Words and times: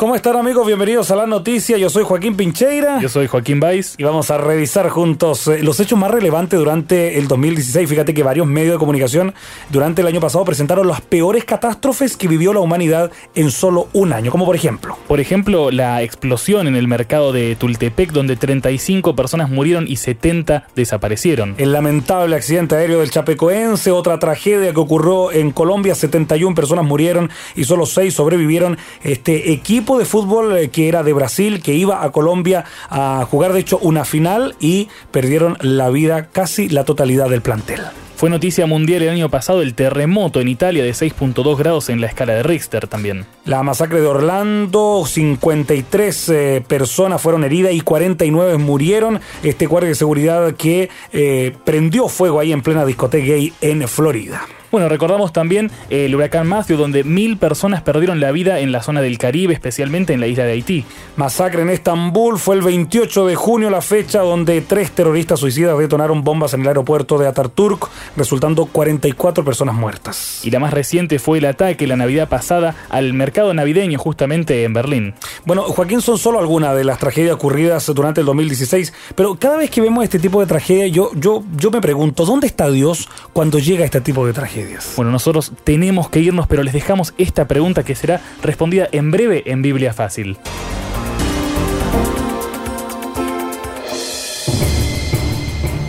¿Cómo 0.00 0.14
están 0.14 0.34
amigos? 0.36 0.66
Bienvenidos 0.66 1.10
a 1.10 1.14
la 1.14 1.26
noticia. 1.26 1.76
Yo 1.76 1.90
soy 1.90 2.04
Joaquín 2.04 2.34
Pincheira. 2.34 3.00
Yo 3.02 3.10
soy 3.10 3.26
Joaquín 3.26 3.60
Baiz. 3.60 3.96
Y 3.98 4.02
vamos 4.02 4.30
a 4.30 4.38
revisar 4.38 4.88
juntos 4.88 5.46
eh, 5.46 5.62
los 5.62 5.78
hechos 5.78 5.98
más 5.98 6.10
relevantes 6.10 6.58
durante 6.58 7.18
el 7.18 7.28
2016. 7.28 7.86
Fíjate 7.86 8.14
que 8.14 8.22
varios 8.22 8.46
medios 8.46 8.72
de 8.72 8.78
comunicación 8.78 9.34
durante 9.68 10.00
el 10.00 10.06
año 10.06 10.18
pasado 10.18 10.42
presentaron 10.46 10.88
las 10.88 11.02
peores 11.02 11.44
catástrofes 11.44 12.16
que 12.16 12.28
vivió 12.28 12.54
la 12.54 12.60
humanidad 12.60 13.12
en 13.34 13.50
solo 13.50 13.88
un 13.92 14.14
año. 14.14 14.30
Como 14.30 14.46
por 14.46 14.56
ejemplo. 14.56 14.96
Por 15.06 15.20
ejemplo, 15.20 15.70
la 15.70 16.02
explosión 16.02 16.66
en 16.66 16.76
el 16.76 16.88
mercado 16.88 17.34
de 17.34 17.54
Tultepec, 17.56 18.12
donde 18.12 18.36
35 18.36 19.14
personas 19.14 19.50
murieron 19.50 19.86
y 19.86 19.96
70 19.96 20.66
desaparecieron. 20.74 21.56
El 21.58 21.72
lamentable 21.72 22.36
accidente 22.36 22.74
aéreo 22.74 23.00
del 23.00 23.10
Chapecoense, 23.10 23.90
otra 23.90 24.18
tragedia 24.18 24.72
que 24.72 24.80
ocurrió 24.80 25.30
en 25.30 25.50
Colombia, 25.50 25.94
71 25.94 26.54
personas 26.54 26.86
murieron 26.86 27.28
y 27.54 27.64
solo 27.64 27.84
6 27.84 28.14
sobrevivieron. 28.14 28.78
Este 29.02 29.52
equipo 29.52 29.89
de 29.98 30.04
fútbol 30.04 30.56
eh, 30.56 30.68
que 30.68 30.88
era 30.88 31.02
de 31.02 31.12
Brasil, 31.12 31.62
que 31.62 31.74
iba 31.74 32.04
a 32.04 32.10
Colombia 32.10 32.64
a 32.88 33.26
jugar 33.30 33.52
de 33.52 33.60
hecho 33.60 33.78
una 33.78 34.04
final 34.04 34.54
y 34.60 34.88
perdieron 35.10 35.56
la 35.60 35.90
vida 35.90 36.26
casi 36.26 36.68
la 36.68 36.84
totalidad 36.84 37.28
del 37.28 37.42
plantel. 37.42 37.80
Fue 38.20 38.28
noticia 38.28 38.66
mundial 38.66 39.00
el 39.00 39.08
año 39.08 39.30
pasado 39.30 39.62
el 39.62 39.72
terremoto 39.72 40.42
en 40.42 40.48
Italia 40.48 40.84
de 40.84 40.90
6.2 40.90 41.56
grados 41.56 41.88
en 41.88 42.02
la 42.02 42.06
escala 42.06 42.34
de 42.34 42.42
Richter 42.42 42.86
también. 42.86 43.24
La 43.46 43.62
masacre 43.62 44.02
de 44.02 44.06
Orlando, 44.06 45.04
53 45.06 46.28
eh, 46.28 46.64
personas 46.68 47.22
fueron 47.22 47.44
heridas 47.44 47.72
y 47.72 47.80
49 47.80 48.58
murieron. 48.58 49.20
Este 49.42 49.64
guardia 49.64 49.88
de 49.88 49.94
seguridad 49.94 50.52
que 50.54 50.90
eh, 51.14 51.56
prendió 51.64 52.08
fuego 52.08 52.40
ahí 52.40 52.52
en 52.52 52.60
plena 52.60 52.84
discoteca 52.84 53.24
gay 53.24 53.54
en 53.62 53.88
Florida. 53.88 54.42
Bueno, 54.70 54.88
recordamos 54.88 55.32
también 55.32 55.68
el 55.88 56.14
huracán 56.14 56.46
Matthew, 56.46 56.76
donde 56.76 57.02
mil 57.02 57.38
personas 57.38 57.82
perdieron 57.82 58.20
la 58.20 58.30
vida 58.30 58.60
en 58.60 58.70
la 58.70 58.84
zona 58.84 59.00
del 59.00 59.18
Caribe, 59.18 59.52
especialmente 59.52 60.12
en 60.12 60.20
la 60.20 60.28
isla 60.28 60.44
de 60.44 60.52
Haití. 60.52 60.84
Masacre 61.16 61.62
en 61.62 61.70
Estambul 61.70 62.38
fue 62.38 62.54
el 62.54 62.62
28 62.62 63.26
de 63.26 63.34
junio, 63.34 63.68
la 63.68 63.82
fecha 63.82 64.20
donde 64.20 64.60
tres 64.60 64.92
terroristas 64.92 65.40
suicidas 65.40 65.76
detonaron 65.76 66.22
bombas 66.22 66.54
en 66.54 66.60
el 66.60 66.68
aeropuerto 66.68 67.18
de 67.18 67.26
Atatürk, 67.26 67.88
resultando 68.16 68.66
44 68.66 69.44
personas 69.44 69.74
muertas. 69.74 70.44
Y 70.44 70.52
la 70.52 70.60
más 70.60 70.72
reciente 70.72 71.18
fue 71.18 71.38
el 71.38 71.46
ataque 71.46 71.88
la 71.88 71.96
Navidad 71.96 72.28
pasada 72.28 72.76
al 72.90 73.12
mercado 73.12 73.52
navideño, 73.52 73.98
justamente 73.98 74.62
en 74.62 74.72
Berlín. 74.72 75.14
Bueno, 75.46 75.64
Joaquín, 75.64 76.00
son 76.00 76.16
solo 76.16 76.38
algunas 76.38 76.76
de 76.76 76.84
las 76.84 77.00
tragedias 77.00 77.34
ocurridas 77.34 77.86
durante 77.92 78.20
el 78.20 78.26
2016, 78.26 78.92
pero 79.16 79.34
cada 79.34 79.56
vez 79.56 79.68
que 79.68 79.80
vemos 79.80 80.04
este 80.04 80.20
tipo 80.20 80.40
de 80.40 80.46
tragedia, 80.46 80.86
yo, 80.86 81.10
yo, 81.16 81.42
yo 81.56 81.72
me 81.72 81.80
pregunto, 81.80 82.24
¿dónde 82.24 82.46
está 82.46 82.70
Dios 82.70 83.08
cuando 83.32 83.58
llega 83.58 83.84
este 83.84 84.00
tipo 84.00 84.24
de 84.24 84.32
tragedia? 84.32 84.59
Bueno, 84.96 85.10
nosotros 85.10 85.52
tenemos 85.64 86.10
que 86.10 86.20
irnos, 86.20 86.46
pero 86.46 86.62
les 86.62 86.72
dejamos 86.72 87.14
esta 87.18 87.46
pregunta 87.46 87.84
que 87.84 87.94
será 87.94 88.20
respondida 88.42 88.88
en 88.92 89.10
breve 89.10 89.42
en 89.46 89.62
Biblia 89.62 89.92
Fácil. 89.92 90.38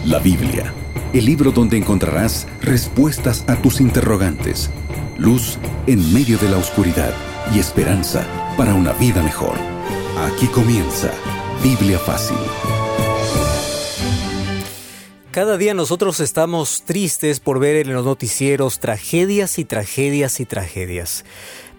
La 0.05 0.19
Biblia, 0.19 0.73
el 1.13 1.25
libro 1.25 1.51
donde 1.51 1.77
encontrarás 1.77 2.47
respuestas 2.61 3.45
a 3.47 3.55
tus 3.55 3.79
interrogantes, 3.79 4.69
luz 5.17 5.57
en 5.87 6.13
medio 6.13 6.37
de 6.37 6.49
la 6.49 6.57
oscuridad 6.57 7.13
y 7.55 7.59
esperanza 7.59 8.25
para 8.57 8.73
una 8.73 8.91
vida 8.93 9.23
mejor. 9.23 9.55
Aquí 10.17 10.47
comienza 10.47 11.11
Biblia 11.63 11.97
Fácil. 11.97 12.37
Cada 15.31 15.55
día 15.55 15.73
nosotros 15.73 16.19
estamos 16.19 16.83
tristes 16.83 17.39
por 17.39 17.59
ver 17.59 17.77
en 17.77 17.93
los 17.93 18.03
noticieros 18.03 18.79
tragedias 18.79 19.59
y 19.59 19.63
tragedias 19.63 20.41
y 20.41 20.45
tragedias. 20.45 21.23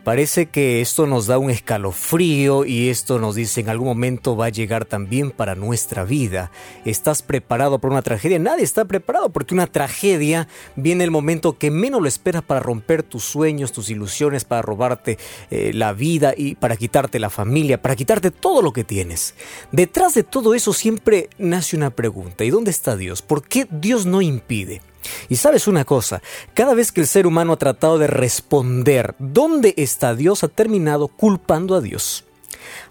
Parece 0.05 0.47
que 0.47 0.81
esto 0.81 1.07
nos 1.07 1.29
da 1.29 1.39
un 1.39 1.49
escalofrío 1.49 2.65
y 2.65 2.89
esto 2.89 3.21
nos 3.21 3.37
dice 3.37 3.61
en 3.61 3.69
algún 3.69 3.87
momento 3.87 4.37
va 4.37 4.47
a 4.47 4.49
llegar 4.49 4.85
también 4.85 5.31
para 5.31 5.55
nuestra 5.55 6.05
vida. 6.05 6.51
¿Estás 6.85 7.23
preparado 7.23 7.79
para 7.79 7.93
una 7.93 8.03
tragedia? 8.03 8.41
Nadie 8.41 8.65
está 8.65 8.85
preparado 8.85 9.31
porque 9.31 9.55
una 9.55 9.69
tragedia 9.69 10.49
viene 10.75 11.05
el 11.05 11.13
momento 11.13 11.57
que 11.57 11.71
menos 11.71 12.03
lo 12.03 12.09
esperas 12.09 12.43
para 12.43 12.59
romper 12.59 13.05
tus 13.05 13.23
sueños, 13.23 13.71
tus 13.71 13.91
ilusiones, 13.91 14.45
para 14.45 14.61
robarte 14.61 15.19
eh, 15.53 15.71
la 15.73 15.93
vida 15.93 16.35
y 16.37 16.57
para 16.57 16.77
quitarte 16.77 17.21
la 17.21 17.31
familia, 17.31 17.81
para 17.81 17.95
quitarte 17.95 18.33
todo 18.33 18.61
lo 18.61 18.73
que 18.73 18.83
tienes. 18.83 19.37
Detrás 19.71 20.15
de 20.15 20.25
todo 20.25 20.57
eso 20.57 20.73
siempre 20.73 21.31
nace 21.39 21.77
una 21.77 21.91
pregunta. 21.91 22.43
¿Y 22.43 22.51
dónde 22.51 22.73
está 22.73 22.97
Dios? 22.97 23.23
¿Por 23.23 23.45
qué 23.45 23.69
Dios 23.71 24.05
no 24.05 24.21
impide? 24.21 24.83
Y 25.29 25.37
sabes 25.37 25.67
una 25.67 25.85
cosa, 25.85 26.23
cada 26.55 26.75
vez 26.75 26.93
que 26.93 27.01
el 27.01 27.07
ser 27.07 27.27
humano 27.27 27.55
ha 27.55 27.59
tratado 27.59 27.99
de 27.99 28.07
responder 28.07 29.15
dónde 29.19 29.75
está 29.77 30.15
Dios, 30.15 30.45
ha 30.45 30.49
terminado 30.49 31.09
culpando 31.09 31.75
a 31.75 31.81
Dios. 31.81 32.25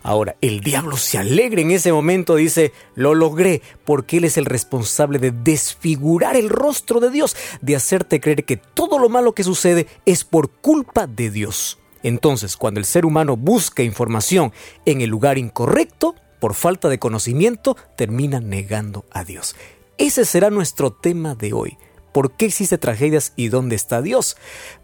Ahora, 0.03 0.35
el 0.41 0.61
diablo 0.61 0.97
se 0.97 1.17
alegra 1.17 1.61
en 1.61 1.71
ese 1.71 1.91
momento, 1.91 2.35
dice, 2.35 2.73
lo 2.95 3.13
logré, 3.13 3.61
porque 3.85 4.17
Él 4.17 4.25
es 4.25 4.37
el 4.37 4.45
responsable 4.45 5.19
de 5.19 5.31
desfigurar 5.31 6.35
el 6.35 6.49
rostro 6.49 6.99
de 6.99 7.09
Dios, 7.09 7.35
de 7.61 7.75
hacerte 7.75 8.19
creer 8.19 8.43
que 8.45 8.57
todo 8.57 8.99
lo 8.99 9.09
malo 9.09 9.33
que 9.33 9.43
sucede 9.43 9.87
es 10.05 10.23
por 10.23 10.49
culpa 10.49 11.07
de 11.07 11.29
Dios. 11.29 11.77
Entonces, 12.03 12.57
cuando 12.57 12.79
el 12.79 12.85
ser 12.85 13.05
humano 13.05 13.37
busca 13.37 13.83
información 13.83 14.51
en 14.85 15.01
el 15.01 15.09
lugar 15.09 15.37
incorrecto, 15.37 16.15
por 16.39 16.55
falta 16.55 16.89
de 16.89 16.97
conocimiento, 16.97 17.77
termina 17.95 18.39
negando 18.39 19.05
a 19.11 19.23
Dios. 19.23 19.55
Ese 19.99 20.25
será 20.25 20.49
nuestro 20.49 20.91
tema 20.91 21.35
de 21.35 21.53
hoy 21.53 21.77
por 22.11 22.31
qué 22.31 22.45
existen 22.45 22.79
tragedias 22.79 23.33
y 23.35 23.49
dónde 23.49 23.75
está 23.75 24.01
Dios. 24.01 24.37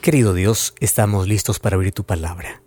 Querido 0.00 0.32
Dios, 0.32 0.76
estamos 0.78 1.26
listos 1.26 1.58
para 1.58 1.74
abrir 1.74 1.90
tu 1.92 2.04
palabra. 2.04 2.62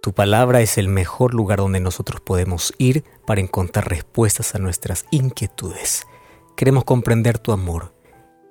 Tu 0.00 0.12
palabra 0.12 0.60
es 0.60 0.78
el 0.78 0.86
mejor 0.86 1.34
lugar 1.34 1.58
donde 1.58 1.80
nosotros 1.80 2.20
podemos 2.20 2.72
ir 2.78 3.02
para 3.26 3.40
encontrar 3.40 3.88
respuestas 3.88 4.54
a 4.54 4.60
nuestras 4.60 5.06
inquietudes. 5.10 6.06
Queremos 6.56 6.84
comprender 6.84 7.40
tu 7.40 7.50
amor 7.50 7.96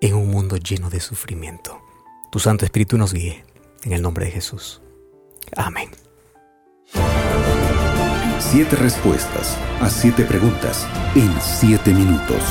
en 0.01 0.15
un 0.15 0.29
mundo 0.29 0.57
lleno 0.57 0.89
de 0.89 0.99
sufrimiento. 0.99 1.81
Tu 2.33 2.39
Santo 2.39 2.65
Espíritu 2.65 2.97
nos 2.97 3.13
guíe. 3.13 3.45
En 3.83 3.91
el 3.91 4.01
nombre 4.01 4.25
de 4.25 4.31
Jesús. 4.31 4.81
Amén. 5.55 5.89
Siete 8.39 8.75
respuestas 8.75 9.57
a 9.81 9.89
siete 9.89 10.23
preguntas 10.23 10.87
en 11.15 11.31
siete 11.41 11.91
minutos. 11.91 12.41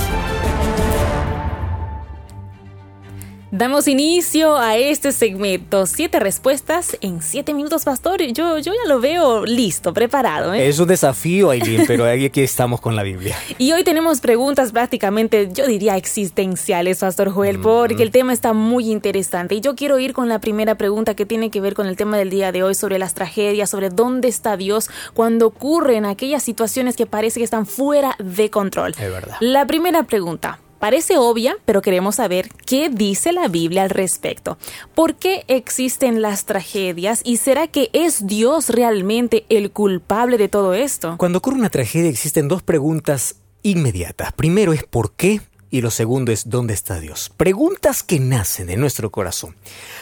Damos 3.55 3.87
inicio 3.87 4.57
a 4.57 4.79
este 4.79 5.13
segmento. 5.13 5.85
Siete 5.85 6.19
respuestas 6.19 6.97
en 7.03 7.21
siete 7.21 7.53
minutos, 7.53 7.85
Pastor. 7.85 8.23
Yo, 8.23 8.57
yo 8.57 8.73
ya 8.73 8.89
lo 8.89 8.99
veo 8.99 9.45
listo, 9.45 9.93
preparado. 9.93 10.55
¿eh? 10.55 10.69
Es 10.69 10.79
un 10.79 10.89
desafío, 10.89 11.51
Aileen, 11.51 11.85
pero 11.87 12.07
aquí 12.07 12.41
estamos 12.41 12.81
con 12.81 12.97
la 12.97 13.03
Biblia. 13.03 13.37
Y 13.59 13.73
hoy 13.73 13.85
tenemos 13.85 14.23
preguntas 14.23 14.73
prácticamente, 14.73 15.51
yo 15.53 15.67
diría, 15.67 15.99
existenciales, 15.99 17.01
Pastor 17.01 17.29
Joel, 17.31 17.61
porque 17.61 18.03
el 18.03 18.11
tema 18.11 18.33
está 18.33 18.55
muy 18.55 18.91
interesante. 18.91 19.55
Y 19.57 19.61
yo 19.61 19.77
quiero 19.77 19.99
ir 19.99 20.15
con 20.15 20.31
la 20.31 20.39
primera 20.39 20.77
pregunta 20.77 21.15
que 21.15 21.27
tiene 21.27 21.51
que 21.51 21.61
ver 21.61 21.75
con 21.75 21.87
el 21.87 21.97
tema 21.97 22.17
del 22.17 22.31
día 22.31 22.53
de 22.53 22.63
hoy, 22.63 22.75
sobre 22.75 22.99
las 22.99 23.13
tragedias, 23.13 23.69
sobre 23.69 23.91
dónde 23.91 24.29
está 24.29 24.57
Dios 24.57 24.89
cuando 25.13 25.49
ocurren 25.49 26.07
aquellas 26.07 26.43
situaciones 26.43 26.97
que 26.97 27.05
parece 27.05 27.39
que 27.39 27.45
están 27.45 27.67
fuera 27.67 28.17
de 28.19 28.49
control. 28.49 28.93
Es 28.93 29.13
verdad. 29.13 29.37
La 29.41 29.67
primera 29.67 30.05
pregunta. 30.05 30.62
Parece 30.83 31.17
obvia, 31.17 31.57
pero 31.65 31.81
queremos 31.81 32.17
saber 32.17 32.49
qué 32.67 32.91
dice 32.91 33.33
la 33.33 33.47
Biblia 33.47 33.85
al 33.85 33.91
respecto. 33.91 34.59
¿Por 34.97 35.15
qué 35.15 35.45
existen 35.47 36.23
las 36.23 36.45
tragedias 36.45 37.21
y 37.23 37.37
será 37.37 37.69
que 37.69 37.89
es 37.93 38.27
Dios 38.27 38.69
realmente 38.69 39.47
el 39.49 39.71
culpable 39.71 40.39
de 40.39 40.49
todo 40.49 40.75
esto? 40.75 41.15
Cuando 41.19 41.39
ocurre 41.39 41.55
una 41.55 41.71
tragedia 41.71 42.11
existen 42.11 42.49
dos 42.49 42.65
preguntas 42.65 43.37
inmediatas. 43.63 44.33
Primero 44.33 44.73
es 44.73 44.83
¿por 44.83 45.13
qué? 45.13 45.41
Y 45.71 45.83
lo 45.83 45.93
segundo 45.93 46.33
es 46.33 46.51
¿dónde 46.51 46.75
está 46.75 46.99
Dios? 46.99 47.31
Preguntas 47.37 48.03
que 48.03 48.19
nacen 48.19 48.67
de 48.67 48.77
nuestro 48.77 49.13
corazón. 49.13 49.55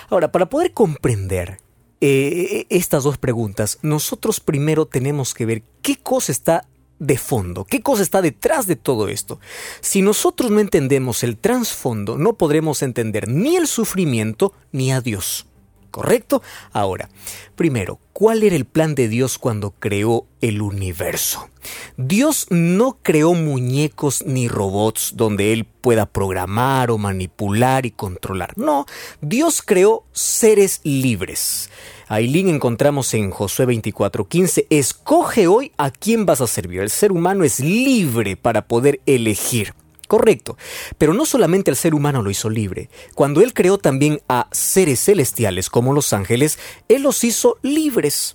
Ahora, 0.08 0.32
para 0.32 0.48
poder 0.48 0.72
comprender 0.72 1.58
eh, 2.00 2.64
estas 2.70 3.04
dos 3.04 3.18
preguntas, 3.18 3.78
nosotros 3.82 4.40
primero 4.40 4.86
tenemos 4.86 5.34
que 5.34 5.44
ver 5.44 5.62
qué 5.82 5.98
cosa 5.98 6.32
está 6.32 6.64
de 7.00 7.18
fondo? 7.18 7.64
¿Qué 7.64 7.82
cosa 7.82 8.02
está 8.02 8.22
detrás 8.22 8.68
de 8.68 8.76
todo 8.76 9.08
esto? 9.08 9.40
Si 9.80 10.02
nosotros 10.02 10.52
no 10.52 10.60
entendemos 10.60 11.24
el 11.24 11.36
trasfondo, 11.36 12.16
no 12.16 12.34
podremos 12.34 12.82
entender 12.82 13.26
ni 13.26 13.56
el 13.56 13.66
sufrimiento 13.66 14.52
ni 14.70 14.92
a 14.92 15.00
Dios. 15.00 15.46
¿Correcto? 15.90 16.40
Ahora, 16.72 17.08
primero, 17.56 17.98
¿cuál 18.12 18.44
era 18.44 18.54
el 18.54 18.64
plan 18.64 18.94
de 18.94 19.08
Dios 19.08 19.38
cuando 19.38 19.72
creó 19.72 20.26
el 20.40 20.62
universo? 20.62 21.48
Dios 21.96 22.46
no 22.50 22.98
creó 23.02 23.34
muñecos 23.34 24.22
ni 24.24 24.46
robots 24.46 25.14
donde 25.16 25.52
Él 25.52 25.64
pueda 25.64 26.06
programar 26.06 26.92
o 26.92 26.98
manipular 26.98 27.86
y 27.86 27.90
controlar. 27.90 28.56
No, 28.56 28.86
Dios 29.20 29.62
creó 29.62 30.04
seres 30.12 30.80
libres. 30.84 31.70
Ailín 32.12 32.48
encontramos 32.48 33.14
en 33.14 33.30
Josué 33.30 33.66
24:15, 33.66 34.66
escoge 34.68 35.46
hoy 35.46 35.70
a 35.78 35.92
quién 35.92 36.26
vas 36.26 36.40
a 36.40 36.48
servir. 36.48 36.80
El 36.80 36.90
ser 36.90 37.12
humano 37.12 37.44
es 37.44 37.60
libre 37.60 38.36
para 38.36 38.66
poder 38.66 39.00
elegir. 39.06 39.74
Correcto. 40.08 40.56
Pero 40.98 41.14
no 41.14 41.24
solamente 41.24 41.70
el 41.70 41.76
ser 41.76 41.94
humano 41.94 42.20
lo 42.20 42.32
hizo 42.32 42.50
libre. 42.50 42.90
Cuando 43.14 43.42
Él 43.42 43.54
creó 43.54 43.78
también 43.78 44.20
a 44.28 44.48
seres 44.50 45.04
celestiales 45.04 45.70
como 45.70 45.92
los 45.92 46.12
ángeles, 46.12 46.58
Él 46.88 47.02
los 47.02 47.22
hizo 47.22 47.58
libres. 47.62 48.34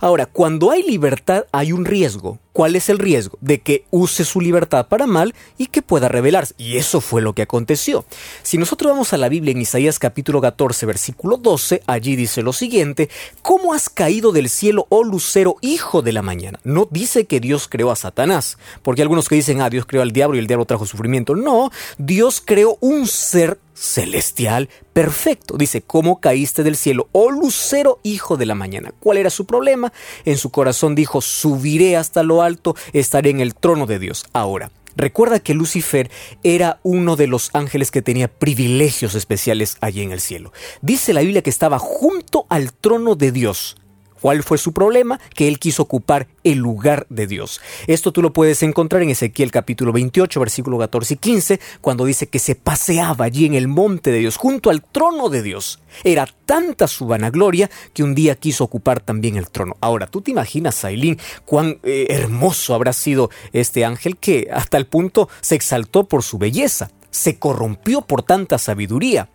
Ahora, 0.00 0.26
cuando 0.26 0.72
hay 0.72 0.82
libertad 0.82 1.44
hay 1.52 1.70
un 1.70 1.84
riesgo. 1.84 2.40
¿Cuál 2.54 2.76
es 2.76 2.88
el 2.88 3.00
riesgo? 3.00 3.36
De 3.40 3.62
que 3.62 3.84
use 3.90 4.24
su 4.24 4.40
libertad 4.40 4.86
para 4.86 5.08
mal 5.08 5.34
y 5.58 5.66
que 5.66 5.82
pueda 5.82 6.06
rebelarse. 6.06 6.54
Y 6.56 6.76
eso 6.76 7.00
fue 7.00 7.20
lo 7.20 7.32
que 7.32 7.42
aconteció. 7.42 8.04
Si 8.44 8.58
nosotros 8.58 8.92
vamos 8.92 9.12
a 9.12 9.16
la 9.16 9.28
Biblia 9.28 9.50
en 9.50 9.60
Isaías 9.60 9.98
capítulo 9.98 10.40
14, 10.40 10.86
versículo 10.86 11.36
12, 11.36 11.82
allí 11.88 12.14
dice 12.14 12.42
lo 12.42 12.52
siguiente, 12.52 13.10
¿cómo 13.42 13.74
has 13.74 13.88
caído 13.88 14.30
del 14.30 14.48
cielo, 14.48 14.86
oh 14.88 15.02
lucero, 15.02 15.56
hijo 15.62 16.00
de 16.00 16.12
la 16.12 16.22
mañana? 16.22 16.60
No 16.62 16.86
dice 16.88 17.24
que 17.24 17.40
Dios 17.40 17.66
creó 17.66 17.90
a 17.90 17.96
Satanás, 17.96 18.56
porque 18.82 19.02
algunos 19.02 19.28
que 19.28 19.34
dicen, 19.34 19.60
ah, 19.60 19.68
Dios 19.68 19.84
creó 19.84 20.02
al 20.02 20.12
diablo 20.12 20.36
y 20.36 20.38
el 20.38 20.46
diablo 20.46 20.64
trajo 20.64 20.86
sufrimiento. 20.86 21.34
No, 21.34 21.72
Dios 21.98 22.40
creó 22.40 22.78
un 22.80 23.08
ser 23.08 23.58
celestial 23.74 24.68
perfecto. 24.92 25.56
Dice, 25.56 25.82
¿cómo 25.82 26.20
caíste 26.20 26.62
del 26.62 26.76
cielo? 26.76 27.08
Oh 27.12 27.30
lucero, 27.30 27.98
hijo 28.02 28.36
de 28.36 28.46
la 28.46 28.54
mañana. 28.54 28.94
¿Cuál 29.00 29.18
era 29.18 29.30
su 29.30 29.44
problema? 29.44 29.92
En 30.24 30.38
su 30.38 30.50
corazón 30.50 30.94
dijo, 30.94 31.20
subiré 31.20 31.96
hasta 31.96 32.22
lo 32.22 32.42
alto, 32.44 32.76
estaré 32.92 33.30
en 33.30 33.40
el 33.40 33.54
trono 33.54 33.86
de 33.86 33.98
Dios. 33.98 34.26
Ahora, 34.32 34.70
Recuerda 34.96 35.40
que 35.40 35.54
Lucifer 35.54 36.10
era 36.44 36.78
uno 36.84 37.16
de 37.16 37.26
los 37.26 37.50
ángeles 37.52 37.90
que 37.90 38.00
tenía 38.00 38.28
privilegios 38.28 39.16
especiales 39.16 39.76
allí 39.80 40.02
en 40.02 40.12
el 40.12 40.20
cielo. 40.20 40.52
Dice 40.82 41.12
la 41.12 41.20
Biblia 41.20 41.42
que 41.42 41.50
estaba 41.50 41.80
junto 41.80 42.46
al 42.48 42.72
trono 42.72 43.16
de 43.16 43.32
Dios. 43.32 43.76
¿Cuál 44.24 44.42
fue 44.42 44.56
su 44.56 44.72
problema? 44.72 45.20
Que 45.34 45.48
él 45.48 45.58
quiso 45.58 45.82
ocupar 45.82 46.28
el 46.44 46.56
lugar 46.56 47.06
de 47.10 47.26
Dios. 47.26 47.60
Esto 47.86 48.10
tú 48.10 48.22
lo 48.22 48.32
puedes 48.32 48.62
encontrar 48.62 49.02
en 49.02 49.10
Ezequiel 49.10 49.50
capítulo 49.50 49.92
28, 49.92 50.40
versículo 50.40 50.78
14 50.78 51.12
y 51.12 51.16
15, 51.18 51.60
cuando 51.82 52.06
dice 52.06 52.30
que 52.30 52.38
se 52.38 52.54
paseaba 52.54 53.26
allí 53.26 53.44
en 53.44 53.52
el 53.52 53.68
monte 53.68 54.10
de 54.10 54.20
Dios, 54.20 54.38
junto 54.38 54.70
al 54.70 54.82
trono 54.82 55.28
de 55.28 55.42
Dios. 55.42 55.78
Era 56.04 56.26
tanta 56.46 56.88
su 56.88 57.04
vanagloria 57.04 57.70
que 57.92 58.02
un 58.02 58.14
día 58.14 58.34
quiso 58.36 58.64
ocupar 58.64 59.02
también 59.02 59.36
el 59.36 59.50
trono. 59.50 59.76
Ahora, 59.82 60.06
tú 60.06 60.22
te 60.22 60.30
imaginas, 60.30 60.82
Ailín, 60.86 61.18
cuán 61.44 61.78
eh, 61.82 62.06
hermoso 62.08 62.74
habrá 62.74 62.94
sido 62.94 63.28
este 63.52 63.84
ángel 63.84 64.16
que 64.16 64.48
hasta 64.50 64.78
el 64.78 64.86
punto 64.86 65.28
se 65.42 65.54
exaltó 65.54 66.04
por 66.04 66.22
su 66.22 66.38
belleza, 66.38 66.90
se 67.10 67.38
corrompió 67.38 68.00
por 68.00 68.22
tanta 68.22 68.56
sabiduría. 68.56 69.28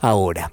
Ahora, 0.00 0.50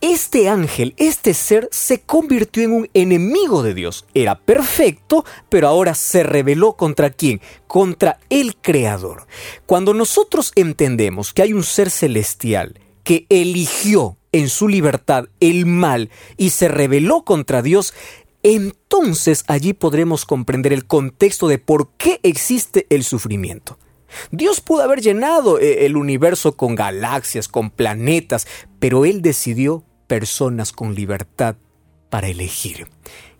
este 0.00 0.48
ángel, 0.48 0.94
este 0.96 1.34
ser, 1.34 1.68
se 1.70 2.00
convirtió 2.00 2.62
en 2.62 2.72
un 2.72 2.90
enemigo 2.94 3.62
de 3.62 3.74
Dios. 3.74 4.06
Era 4.14 4.38
perfecto, 4.38 5.24
pero 5.48 5.68
ahora 5.68 5.94
se 5.94 6.22
rebeló 6.22 6.74
contra 6.74 7.10
quién? 7.10 7.40
Contra 7.66 8.18
el 8.30 8.56
Creador. 8.56 9.26
Cuando 9.66 9.94
nosotros 9.94 10.52
entendemos 10.54 11.32
que 11.32 11.42
hay 11.42 11.52
un 11.52 11.64
ser 11.64 11.90
celestial 11.90 12.80
que 13.04 13.26
eligió 13.28 14.16
en 14.32 14.48
su 14.48 14.68
libertad 14.68 15.26
el 15.40 15.66
mal 15.66 16.10
y 16.36 16.50
se 16.50 16.68
rebeló 16.68 17.24
contra 17.24 17.62
Dios, 17.62 17.94
entonces 18.42 19.44
allí 19.48 19.74
podremos 19.74 20.24
comprender 20.24 20.72
el 20.72 20.86
contexto 20.86 21.48
de 21.48 21.58
por 21.58 21.90
qué 21.96 22.20
existe 22.22 22.86
el 22.90 23.04
sufrimiento. 23.04 23.78
Dios 24.30 24.60
pudo 24.60 24.82
haber 24.82 25.00
llenado 25.00 25.58
eh, 25.58 25.86
el 25.86 25.96
universo 25.96 26.56
con 26.56 26.74
galaxias, 26.74 27.48
con 27.48 27.70
planetas, 27.70 28.46
pero 28.78 29.04
Él 29.04 29.22
decidió 29.22 29.84
personas 30.10 30.72
con 30.72 30.96
libertad 30.96 31.54
para 32.08 32.26
elegir. 32.26 32.88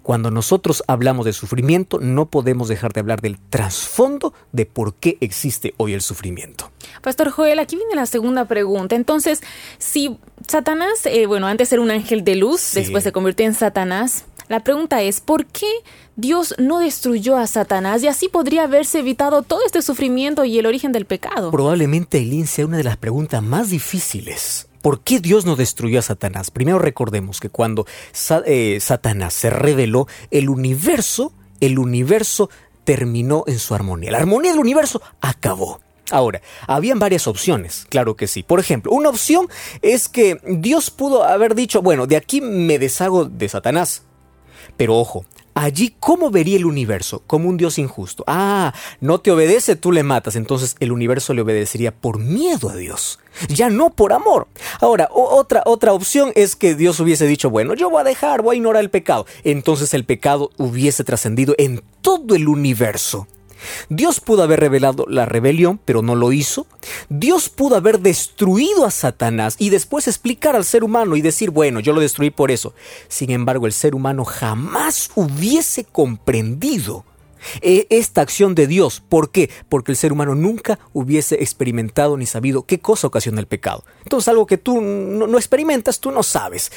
Cuando 0.05 0.31
nosotros 0.31 0.85
hablamos 0.87 1.27
de 1.27 1.33
sufrimiento, 1.33 1.99
no 1.99 2.27
podemos 2.27 2.69
dejar 2.69 2.93
de 2.93 3.00
hablar 3.00 3.21
del 3.21 3.41
trasfondo 3.41 4.33
de 4.53 4.67
por 4.67 4.95
qué 4.95 5.19
existe 5.21 5.75
hoy 5.79 5.95
el 5.95 6.00
sufrimiento. 6.00 6.71
Pastor 7.03 7.31
Joel, 7.31 7.59
aquí 7.59 7.75
viene 7.75 7.97
la 7.97 8.07
segunda 8.07 8.45
pregunta. 8.45 8.95
Entonces, 8.95 9.41
si 9.79 10.17
Satanás, 10.47 11.07
eh, 11.07 11.27
bueno, 11.27 11.49
antes 11.49 11.73
era 11.73 11.83
un 11.83 11.91
ángel 11.91 12.23
de 12.23 12.37
luz, 12.37 12.61
Sí. 12.61 12.79
después 12.81 13.03
se 13.03 13.11
convirtió 13.11 13.45
en 13.47 13.55
Satanás, 13.55 14.27
la 14.49 14.62
pregunta 14.62 15.03
es, 15.03 15.21
¿por 15.21 15.47
qué 15.47 15.71
Dios 16.15 16.55
no 16.59 16.79
destruyó 16.79 17.37
a 17.37 17.49
Satanás 17.49 18.05
y 18.05 18.07
así 18.07 18.29
podría 18.29 18.62
haberse 18.62 19.00
evitado 19.00 19.43
todo 19.43 19.61
este 19.67 19.83
sufrimiento 19.83 20.45
y 20.45 20.57
el 20.57 20.67
origen 20.67 20.93
del 20.93 21.05
pecado? 21.05 21.50
Probablemente, 21.50 22.19
Eileen, 22.19 22.47
sea 22.47 22.67
una 22.67 22.77
de 22.77 22.85
las 22.85 22.97
preguntas 22.97 23.43
más 23.43 23.71
difíciles. 23.71 24.69
¿Por 24.83 25.01
qué 25.01 25.21
Dios 25.21 25.45
no 25.45 25.57
destruyó 25.57 25.99
a 25.99 26.03
Satanás? 26.03 26.51
Primero 26.51 26.79
recordemos 26.79 27.41
que 27.41 27.51
cuando 27.51 27.87
eh, 28.47 28.79
Satanás 28.81 29.35
se 29.35 29.51
reveló, 29.51 30.07
el 30.31 30.49
universo, 30.49 31.33
el 31.61 31.79
universo 31.79 32.51
terminó 32.85 33.45
en 33.47 33.59
su 33.59 33.75
armonía. 33.75 34.13
La 34.13 34.19
armonía 34.19 34.53
del 34.53 34.61
universo 34.61 35.03
acabó. 35.21 35.81
Ahora, 36.11 36.43
habían 36.67 36.99
varias 36.99 37.29
opciones, 37.29 37.87
claro 37.89 38.17
que 38.17 38.27
sí. 38.27 38.43
Por 38.43 38.59
ejemplo, 38.59 38.91
una 38.93 39.11
opción 39.11 39.49
es 39.81 40.09
que 40.09 40.41
Dios 40.45 40.91
pudo 40.91 41.23
haber 41.25 41.55
dicho, 41.55 41.83
bueno, 41.83 42.07
de 42.07 42.17
aquí 42.17 42.41
me 42.41 42.79
deshago 42.79 43.27
de 43.27 43.49
Satanás. 43.49 44.03
Pero 44.77 44.97
ojo, 44.97 45.25
allí 45.61 45.95
cómo 46.00 46.31
vería 46.31 46.57
el 46.57 46.64
universo, 46.64 47.23
como 47.26 47.49
un 47.49 47.57
Dios 47.57 47.79
injusto. 47.79 48.25
Ah, 48.26 48.73
no 49.00 49.21
te 49.21 49.31
obedece, 49.31 49.76
tú 49.76 49.93
le 49.93 50.02
matas. 50.02 50.37
Entonces 50.37 50.76
el 50.81 50.90
universo 50.90 51.35
le 51.35 51.43
obedecería 51.43 51.93
por 51.93 52.19
miedo 52.19 52.71
a 52.71 52.76
Dios, 52.76 53.19
ya 53.49 53.69
no 53.69 53.90
por 53.90 54.12
amor. 54.12 54.49
Ahora, 54.81 55.09
otra, 55.12 55.62
otra 55.67 55.93
opción 55.93 56.33
es 56.35 56.57
que 56.57 56.75
Dios 56.75 56.99
hubiese 57.00 57.26
dicho, 57.26 57.50
bueno, 57.50 57.75
yo 57.75 57.90
voy 57.90 58.00
a 58.00 58.05
dejar, 58.05 58.43
voy 58.43 58.57
a 58.57 58.59
ignorar 58.59 58.83
el 58.83 58.90
pecado. 58.90 59.26
Entonces 59.45 59.93
el 59.93 60.05
pecado 60.05 60.50
hubiese 60.57 61.05
trascendido 61.05 61.55
en 61.59 61.83
todo 62.00 62.35
el 62.35 62.49
universo. 62.49 63.26
Dios 63.88 64.21
pudo 64.21 64.43
haber 64.43 64.61
revelado 64.61 65.07
la 65.09 65.26
rebelión, 65.26 65.81
pero 65.85 66.02
no 66.02 66.14
lo 66.14 66.33
hizo. 66.33 66.67
Dios 67.09 67.49
pudo 67.49 67.76
haber 67.76 68.00
destruido 68.00 68.85
a 68.85 68.90
Satanás 68.90 69.57
y 69.59 69.71
después 69.71 70.09
explicar 70.09 70.57
al 70.57 70.64
ser 70.64 70.85
humano 70.85 71.17
y 71.17 71.23
decir, 71.23 71.50
bueno, 71.50 71.81
yo 71.81 71.93
lo 71.93 72.00
destruí 72.00 72.31
por 72.31 72.50
eso. 72.50 72.75
Sin 73.09 73.31
embargo, 73.31 73.67
el 73.67 73.73
ser 73.73 73.95
humano 73.95 74.25
jamás 74.25 75.11
hubiese 75.14 75.85
comprendido 75.85 77.05
eh, 77.62 77.87
esta 77.90 78.21
acción 78.21 78.55
de 78.55 78.67
Dios. 78.67 79.02
¿Por 79.07 79.31
qué? 79.31 79.50
Porque 79.69 79.93
el 79.93 79.97
ser 79.97 80.12
humano 80.12 80.35
nunca 80.35 80.79
hubiese 80.93 81.37
experimentado 81.37 82.17
ni 82.17 82.26
sabido 82.26 82.64
qué 82.64 82.81
cosa 82.81 83.07
ocasiona 83.07 83.40
el 83.40 83.47
pecado. 83.47 83.85
Entonces, 84.02 84.29
algo 84.29 84.47
que 84.47 84.59
tú 84.59 84.81
no, 84.81 85.26
no 85.26 85.38
experimentas, 85.38 86.00
tú 86.00 86.11
no 86.11 86.23
sabes. 86.23 86.71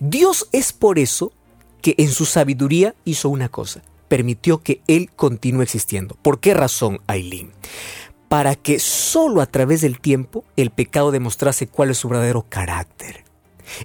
Dios 0.00 0.48
es 0.52 0.72
por 0.72 0.98
eso 0.98 1.32
que 1.80 1.94
en 1.98 2.10
su 2.10 2.26
sabiduría 2.26 2.94
hizo 3.04 3.28
una 3.28 3.48
cosa. 3.48 3.82
Permitió 4.12 4.58
que 4.58 4.82
Él 4.88 5.08
continúe 5.16 5.62
existiendo. 5.62 6.18
¿Por 6.20 6.38
qué 6.38 6.52
razón, 6.52 7.00
Aileen? 7.06 7.50
Para 8.28 8.56
que 8.56 8.78
solo 8.78 9.40
a 9.40 9.46
través 9.46 9.80
del 9.80 10.00
tiempo 10.00 10.44
el 10.54 10.70
pecado 10.70 11.12
demostrase 11.12 11.66
cuál 11.66 11.88
es 11.88 11.96
su 11.96 12.10
verdadero 12.10 12.44
carácter. 12.46 13.24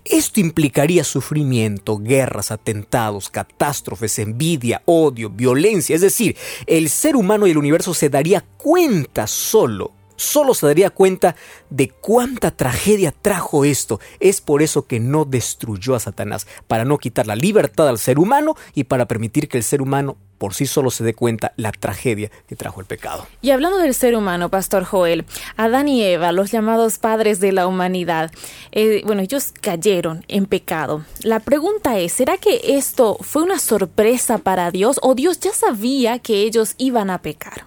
Esto 0.04 0.42
implicaría 0.42 1.06
sufrimiento, 1.06 1.98
guerras, 1.98 2.52
atentados, 2.52 3.30
catástrofes, 3.30 4.20
envidia, 4.20 4.82
odio, 4.84 5.30
violencia. 5.30 5.96
Es 5.96 6.02
decir, 6.02 6.36
el 6.66 6.90
ser 6.90 7.16
humano 7.16 7.48
y 7.48 7.52
el 7.52 7.58
universo 7.58 7.94
se 7.94 8.10
daría 8.10 8.44
cuenta 8.58 9.28
solo 9.28 9.94
solo 10.18 10.54
se 10.54 10.68
daría 10.68 10.90
cuenta 10.90 11.38
de 11.70 11.90
cuánta 11.90 12.52
tragedia 12.52 13.14
trajo 13.14 13.64
esto. 13.64 14.02
Es 14.20 14.42
por 14.42 14.62
eso 14.62 14.86
que 14.86 15.00
no 15.00 15.24
destruyó 15.24 15.96
a 15.96 16.02
Satanás, 16.02 16.46
para 16.68 16.84
no 16.84 16.98
quitar 16.98 17.26
la 17.28 17.36
libertad 17.36 17.88
al 17.88 18.00
ser 18.00 18.20
humano 18.20 18.56
y 18.74 18.84
para 18.84 19.08
permitir 19.08 19.48
que 19.48 19.58
el 19.58 19.64
ser 19.64 19.82
humano 19.82 20.18
por 20.38 20.54
sí 20.54 20.66
solo 20.68 20.92
se 20.92 21.04
dé 21.04 21.14
cuenta 21.14 21.54
la 21.56 21.72
tragedia 21.72 22.30
que 22.48 22.56
trajo 22.56 22.80
el 22.80 22.86
pecado. 22.86 23.28
Y 23.42 23.52
hablando 23.52 23.78
del 23.78 23.94
ser 23.94 24.16
humano, 24.16 24.50
Pastor 24.50 24.84
Joel, 24.84 25.26
Adán 25.56 25.88
y 25.88 26.04
Eva, 26.04 26.32
los 26.32 26.52
llamados 26.52 27.00
padres 27.00 27.40
de 27.40 27.52
la 27.52 27.68
humanidad, 27.68 28.32
eh, 28.72 29.02
bueno, 29.06 29.22
ellos 29.22 29.54
cayeron 29.62 30.24
en 30.28 30.46
pecado. 30.46 31.06
La 31.24 31.40
pregunta 31.40 31.98
es, 31.98 32.14
¿será 32.14 32.38
que 32.38 32.62
esto 32.78 33.18
fue 33.22 33.44
una 33.44 33.60
sorpresa 33.60 34.38
para 34.38 34.72
Dios 34.72 35.00
o 35.02 35.16
Dios 35.16 35.40
ya 35.40 35.54
sabía 35.54 36.20
que 36.20 36.42
ellos 36.44 36.76
iban 36.78 37.10
a 37.10 37.22
pecar? 37.22 37.64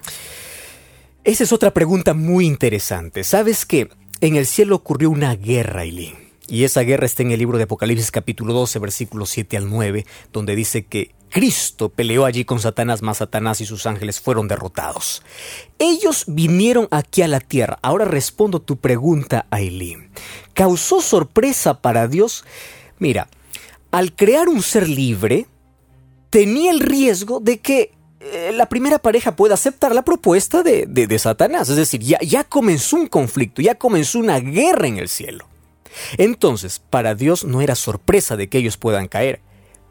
Esa 1.30 1.44
es 1.44 1.52
otra 1.52 1.72
pregunta 1.72 2.12
muy 2.12 2.44
interesante. 2.44 3.22
¿Sabes 3.22 3.64
que 3.64 3.88
en 4.20 4.34
el 4.34 4.46
cielo 4.46 4.74
ocurrió 4.74 5.10
una 5.10 5.36
guerra, 5.36 5.84
Eileen? 5.84 6.16
Y 6.48 6.64
esa 6.64 6.80
guerra 6.80 7.06
está 7.06 7.22
en 7.22 7.30
el 7.30 7.38
libro 7.38 7.56
de 7.56 7.62
Apocalipsis 7.62 8.10
capítulo 8.10 8.52
12, 8.52 8.80
versículos 8.80 9.30
7 9.30 9.56
al 9.56 9.70
9, 9.70 10.06
donde 10.32 10.56
dice 10.56 10.86
que 10.86 11.14
Cristo 11.28 11.88
peleó 11.88 12.24
allí 12.24 12.44
con 12.44 12.58
Satanás, 12.58 13.02
más 13.02 13.18
Satanás 13.18 13.60
y 13.60 13.64
sus 13.64 13.86
ángeles 13.86 14.18
fueron 14.18 14.48
derrotados. 14.48 15.22
Ellos 15.78 16.24
vinieron 16.26 16.88
aquí 16.90 17.22
a 17.22 17.28
la 17.28 17.38
tierra. 17.38 17.78
Ahora 17.80 18.06
respondo 18.06 18.60
tu 18.60 18.78
pregunta, 18.78 19.46
Aileen. 19.50 20.10
¿Causó 20.52 21.00
sorpresa 21.00 21.80
para 21.80 22.08
Dios? 22.08 22.44
Mira, 22.98 23.28
al 23.92 24.16
crear 24.16 24.48
un 24.48 24.62
ser 24.62 24.88
libre, 24.88 25.46
tenía 26.28 26.72
el 26.72 26.80
riesgo 26.80 27.38
de 27.38 27.60
que 27.60 27.92
eh, 28.20 28.52
la 28.54 28.68
primera 28.68 28.98
pareja 28.98 29.34
puede 29.34 29.54
aceptar 29.54 29.94
la 29.94 30.02
propuesta 30.02 30.62
de, 30.62 31.18
Satanás. 31.18 31.70
Es 31.70 31.76
decir, 31.76 32.00
ya, 32.00 32.18
ya 32.20 32.44
comenzó 32.44 32.96
un 32.96 33.06
conflicto, 33.06 33.62
ya 33.62 33.76
comenzó 33.76 34.18
una 34.18 34.38
guerra 34.40 34.86
en 34.86 34.98
el 34.98 35.08
cielo. 35.08 35.46
Entonces, 36.18 36.78
para 36.78 37.14
Dios 37.14 37.44
no 37.44 37.62
era 37.62 37.74
sorpresa 37.74 38.36
de 38.36 38.48
que 38.48 38.58
ellos 38.58 38.76
puedan 38.76 39.08
caer. 39.08 39.40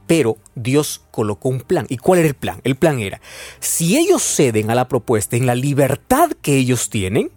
Pero 0.06 0.38
Dios 0.56 1.02
colocó 1.12 1.50
un 1.50 1.62
plan. 1.62 1.86
¿Y 1.90 1.98
cuál 1.98 2.20
era 2.20 2.28
el 2.28 2.36
plan? 2.36 2.62
El 2.64 2.76
plan 2.76 3.00
era, 3.00 3.20
si 3.60 3.98
ellos 3.98 4.24
ceden 4.24 4.72
a 4.72 4.76
la 4.76 4.88
propuesta 4.88 5.36
en 5.36 5.46
la 5.46 5.56
libertad 5.56 6.32
que 6.42 6.56
ellos 6.56 6.90
tienen, 6.90 7.32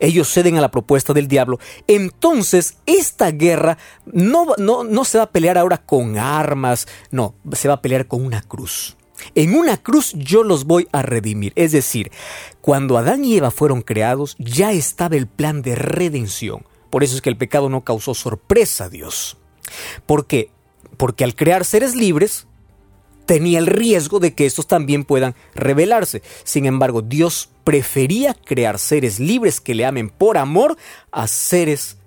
ellos 0.00 0.32
ceden 0.32 0.56
a 0.56 0.60
la 0.60 0.70
propuesta 0.70 1.12
del 1.12 1.28
diablo, 1.28 1.60
entonces 1.86 2.78
esta 2.86 3.30
guerra 3.30 3.78
no, 4.06 4.46
no, 4.58 4.82
no 4.82 5.04
se 5.04 5.18
va 5.18 5.24
a 5.24 5.30
pelear 5.30 5.58
ahora 5.58 5.78
con 5.78 6.18
armas, 6.18 6.88
no, 7.10 7.34
se 7.52 7.68
va 7.68 7.74
a 7.74 7.82
pelear 7.82 8.06
con 8.06 8.24
una 8.24 8.42
cruz. 8.42 8.96
En 9.34 9.54
una 9.54 9.76
cruz 9.76 10.12
yo 10.16 10.42
los 10.42 10.64
voy 10.64 10.88
a 10.92 11.02
redimir. 11.02 11.52
Es 11.56 11.72
decir, 11.72 12.10
cuando 12.60 12.98
Adán 12.98 13.24
y 13.24 13.36
Eva 13.36 13.50
fueron 13.50 13.82
creados, 13.82 14.36
ya 14.38 14.72
estaba 14.72 15.16
el 15.16 15.26
plan 15.26 15.62
de 15.62 15.74
redención. 15.74 16.64
Por 16.90 17.04
eso 17.04 17.14
es 17.14 17.22
que 17.22 17.30
el 17.30 17.36
pecado 17.36 17.68
no 17.68 17.82
causó 17.82 18.14
sorpresa 18.14 18.84
a 18.84 18.88
Dios. 18.88 19.36
¿Por 20.06 20.26
qué? 20.26 20.50
Porque 20.96 21.24
al 21.24 21.34
crear 21.34 21.64
seres 21.64 21.94
libres, 21.94 22.46
tenía 23.30 23.60
el 23.60 23.66
riesgo 23.66 24.18
de 24.18 24.34
que 24.34 24.44
estos 24.44 24.66
también 24.66 25.04
puedan 25.04 25.36
rebelarse. 25.54 26.20
Sin 26.42 26.66
embargo, 26.66 27.00
Dios 27.00 27.50
prefería 27.62 28.34
crear 28.34 28.80
seres 28.80 29.20
libres 29.20 29.60
que 29.60 29.76
le 29.76 29.86
amen 29.86 30.10
por 30.10 30.36
amor 30.36 30.76
a 31.12 31.28
seres 31.28 31.99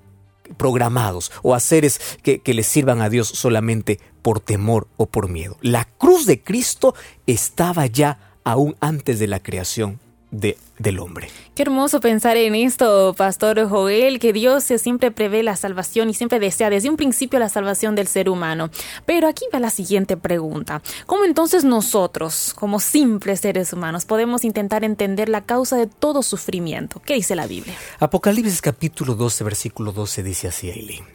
programados 0.54 1.32
o 1.42 1.54
a 1.54 1.60
seres 1.60 2.00
que, 2.24 2.40
que 2.40 2.54
les 2.54 2.68
sirvan 2.68 3.02
a 3.02 3.10
Dios 3.10 3.28
solamente 3.28 4.00
por 4.22 4.40
temor 4.40 4.88
o 4.98 5.06
por 5.06 5.30
miedo. 5.30 5.58
La 5.62 5.86
cruz 5.86 6.26
de 6.26 6.42
Cristo 6.42 6.96
estaba 7.28 7.86
ya 7.86 8.38
aún 8.44 8.76
antes 8.80 9.20
de 9.20 9.28
la 9.28 9.42
creación 9.42 10.00
de, 10.34 10.58
del 10.80 11.00
hombre. 11.00 11.30
Qué 11.56 11.62
hermoso 11.62 12.00
pensar 12.00 12.36
en 12.36 12.56
esto, 12.56 13.14
Pastor 13.16 13.70
Joel, 13.70 14.20
que 14.20 14.34
Dios 14.34 14.64
siempre 14.64 15.12
prevé 15.12 15.44
la 15.44 15.56
salvación 15.56 16.10
y 16.10 16.14
siempre 16.14 16.40
desea 16.40 16.70
desde 16.70 16.90
un 16.90 16.98
principio 16.98 17.40
la 17.40 17.50
salvación 17.50 17.96
del 17.96 18.08
ser 18.08 18.30
humano. 18.30 18.70
Pero 19.06 19.28
aquí 19.28 19.46
va 19.54 19.60
la 19.60 19.70
siguiente 19.70 20.18
pregunta. 20.18 20.82
¿Cómo 21.06 21.24
entonces 21.24 21.64
nosotros, 21.64 22.54
como 22.56 22.80
simples 22.80 23.42
seres 23.42 23.72
humanos, 23.72 24.06
podemos 24.06 24.44
intentar 24.44 24.84
entender 24.84 25.30
la 25.30 25.42
causa 25.42 25.78
de 25.78 25.88
todo 25.88 26.24
sufrimiento? 26.24 27.00
¿Qué 27.06 27.14
dice 27.14 27.36
la 27.36 27.46
Biblia? 27.46 27.76
Apocalipsis 28.00 28.62
capítulo 28.62 29.14
12, 29.14 29.44
versículo 29.44 29.92
12 29.92 30.24
dice 30.24 30.48
así, 30.48 30.70
Eileen. 30.70 31.06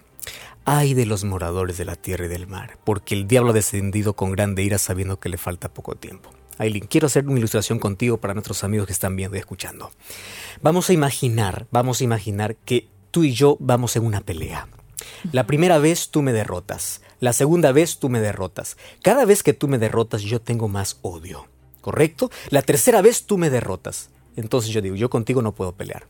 Ay 0.65 0.95
de 0.95 1.07
los 1.07 1.25
moradores 1.25 1.79
de 1.79 1.87
la 1.87 1.97
tierra 1.97 2.27
y 2.27 2.29
del 2.29 2.47
mar, 2.47 2.79
porque 2.85 3.15
el 3.15 3.27
diablo 3.27 3.51
ha 3.51 3.55
descendido 3.55 4.13
con 4.13 4.31
grande 4.31 4.63
ira 4.63 4.79
sabiendo 4.79 5.19
que 5.19 5.31
le 5.31 5.39
falta 5.39 5.69
poco 5.71 5.95
tiempo. 5.95 6.31
Aileen, 6.59 6.87
quiero 6.87 7.07
hacer 7.07 7.27
una 7.27 7.39
ilustración 7.39 7.79
contigo 7.79 8.19
para 8.19 8.35
nuestros 8.35 8.65
amigos 8.65 8.87
que 8.87 8.93
están 8.93 9.17
viendo 9.17 9.37
y 9.37 9.41
escuchando. 9.41 9.91
Vamos 10.61 10.91
a 10.91 10.93
imaginar, 10.93 11.67
vamos 11.71 12.01
a 12.01 12.05
imaginar 12.05 12.57
que 12.57 12.89
tú 13.11 13.25
y 13.25 13.33
yo 13.33 13.57
vamos 13.61 13.97
en 13.97 14.05
una 14.05 14.21
pelea. 14.21 14.69
La 15.33 15.47
primera 15.47 15.79
vez 15.79 16.11
tú 16.11 16.23
me 16.23 16.33
derrotas, 16.33 17.01
la 17.21 17.33
segunda 17.33 17.73
vez 17.73 17.99
tú 17.99 18.09
me 18.09 18.21
derrotas. 18.21 18.77
Cada 19.03 19.25
vez 19.25 19.43
que 19.43 19.55
tú 19.55 19.69
me 19.69 19.79
derrotas 19.79 20.23
yo 20.23 20.41
tengo 20.41 20.69
más 20.69 20.99
odio, 21.03 21.47
¿correcto? 21.81 22.31
La 22.51 22.63
tercera 22.63 23.01
vez 23.03 23.25
tú 23.25 23.39
me 23.39 23.51
derrotas. 23.51 24.11
Entonces 24.37 24.71
yo 24.71 24.81
digo, 24.81 24.97
yo 24.97 25.11
contigo 25.11 25.43
no 25.43 25.55
puedo 25.55 25.73
pelear. 25.73 26.07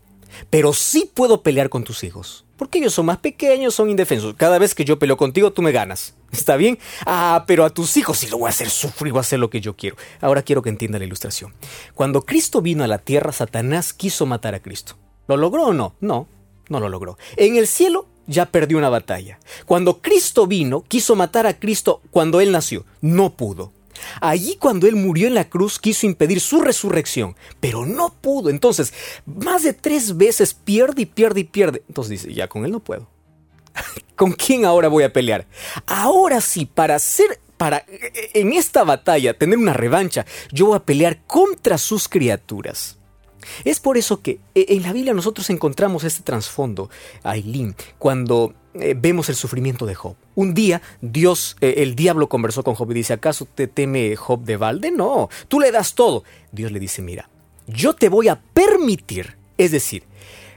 Pero 0.51 0.73
sí 0.73 1.11
puedo 1.13 1.43
pelear 1.43 1.69
con 1.69 1.85
tus 1.85 2.05
hijos. 2.05 2.45
Porque 2.57 2.79
ellos 2.79 2.93
son 2.93 3.07
más 3.07 3.19
pequeños, 3.19 3.75
son 3.75 3.89
indefensos. 3.89 4.35
Cada 4.35 4.59
vez 4.59 4.75
que 4.75 4.85
yo 4.85 4.99
peleo 4.99 5.17
contigo, 5.17 5.53
tú 5.53 5.63
me 5.63 5.73
ganas. 5.73 6.15
¿Está 6.33 6.57
bien? 6.57 6.79
Ah, 7.07 7.45
pero 7.47 7.65
a 7.65 7.71
tus 7.71 7.97
hijos 7.97 8.19
sí 8.19 8.27
lo 8.27 8.39
voy 8.39 8.47
a 8.47 8.51
hacer 8.51 8.69
sufrir, 8.69 9.13
voy 9.13 9.21
a 9.21 9.23
hacer 9.23 9.39
lo 9.39 9.51
que 9.51 9.61
yo 9.61 9.77
quiero. 9.77 9.97
Ahora 10.21 10.43
quiero 10.43 10.63
que 10.63 10.71
entienda 10.71 10.99
la 10.99 11.05
ilustración. 11.05 11.55
Cuando 11.95 12.23
Cristo 12.23 12.61
vino 12.61 12.85
a 12.85 12.89
la 12.89 12.99
tierra, 12.99 13.33
Satanás 13.33 13.93
quiso 13.93 14.27
matar 14.27 14.55
a 14.55 14.61
Cristo. 14.61 14.97
¿Lo 15.29 15.37
logró 15.37 15.67
o 15.67 15.73
no? 15.73 15.95
No, 16.01 16.27
no 16.69 16.81
lo 16.81 16.89
logró. 16.89 17.17
En 17.37 17.57
el 17.57 17.67
cielo 17.67 18.07
ya 18.27 18.47
perdió 18.47 18.79
una 18.79 18.91
batalla. 18.91 19.39
Cuando 19.65 20.01
Cristo 20.01 20.47
vino, 20.47 20.85
quiso 20.87 21.17
matar 21.17 21.47
a 21.47 21.59
Cristo 21.59 22.03
cuando 22.11 22.41
él 22.41 22.53
nació. 22.53 22.85
No 23.01 23.35
pudo. 23.35 23.73
Allí 24.21 24.57
cuando 24.57 24.87
él 24.87 24.97
murió 24.97 25.27
en 25.27 25.35
la 25.35 25.49
cruz 25.49 25.79
quiso 25.79 26.07
impedir 26.07 26.41
su 26.41 26.61
resurrección, 26.61 27.37
pero 27.61 27.87
no 27.87 28.15
pudo. 28.21 28.51
Entonces, 28.51 28.93
más 29.27 29.63
de 29.63 29.73
tres 29.73 30.17
veces 30.17 30.55
pierde 30.55 31.03
y 31.03 31.07
pierde 31.07 31.41
y 31.41 31.45
pierde. 31.45 31.83
Entonces 31.89 32.23
dice, 32.23 32.35
ya 32.35 32.49
con 32.49 32.65
él 32.65 32.73
no 32.73 32.81
puedo. 32.81 33.09
¿Con 34.17 34.33
quién 34.33 34.65
ahora 34.65 34.89
voy 34.89 35.05
a 35.05 35.13
pelear? 35.13 35.47
Ahora 35.87 36.41
sí, 36.41 36.67
para 36.67 36.97
hacer 36.97 37.41
para 37.57 37.85
en 38.35 38.53
esta 38.53 38.85
batalla 38.85 39.35
tener 39.35 39.59
una 39.59 39.73
revancha, 39.73 40.25
yo 40.53 40.67
voy 40.67 40.77
a 40.77 40.85
pelear 40.85 41.25
contra 41.27 41.77
sus 41.77 42.09
criaturas. 42.09 42.99
Es 43.65 43.81
por 43.81 43.97
eso 43.97 44.23
que 44.23 44.41
eh, 44.55 44.67
en 44.69 44.83
la 44.83 44.93
Biblia 44.93 45.15
nosotros 45.15 45.51
encontramos 45.51 46.05
este 46.05 46.23
trasfondo, 46.23 46.91
Aileen, 47.23 47.75
cuando 47.99 48.55
eh, 48.81 48.95
vemos 48.97 49.29
el 49.29 49.35
sufrimiento 49.35 49.87
de 49.87 49.95
Job. 49.95 50.17
Un 50.35 50.55
día 50.55 50.83
Dios, 51.01 51.57
eh, 51.61 51.75
el 51.79 51.95
diablo 51.95 52.29
conversó 52.29 52.63
con 52.63 52.75
Job 52.75 52.91
y 52.91 52.95
dice, 52.95 53.13
¿acaso 53.13 53.47
te 53.47 53.67
teme 53.67 54.17
Job 54.17 54.45
de 54.45 54.57
balde? 54.57 54.91
No, 54.91 55.29
tú 55.49 55.61
le 55.61 55.71
das 55.71 55.95
todo. 55.95 56.25
Dios 56.53 56.73
le 56.73 56.81
dice, 56.81 57.03
mira, 57.03 57.29
yo 57.67 57.95
te 57.95 58.09
voy 58.09 58.29
a 58.29 58.41
permitir, 58.41 59.37
es 59.57 59.71
decir, 59.73 60.05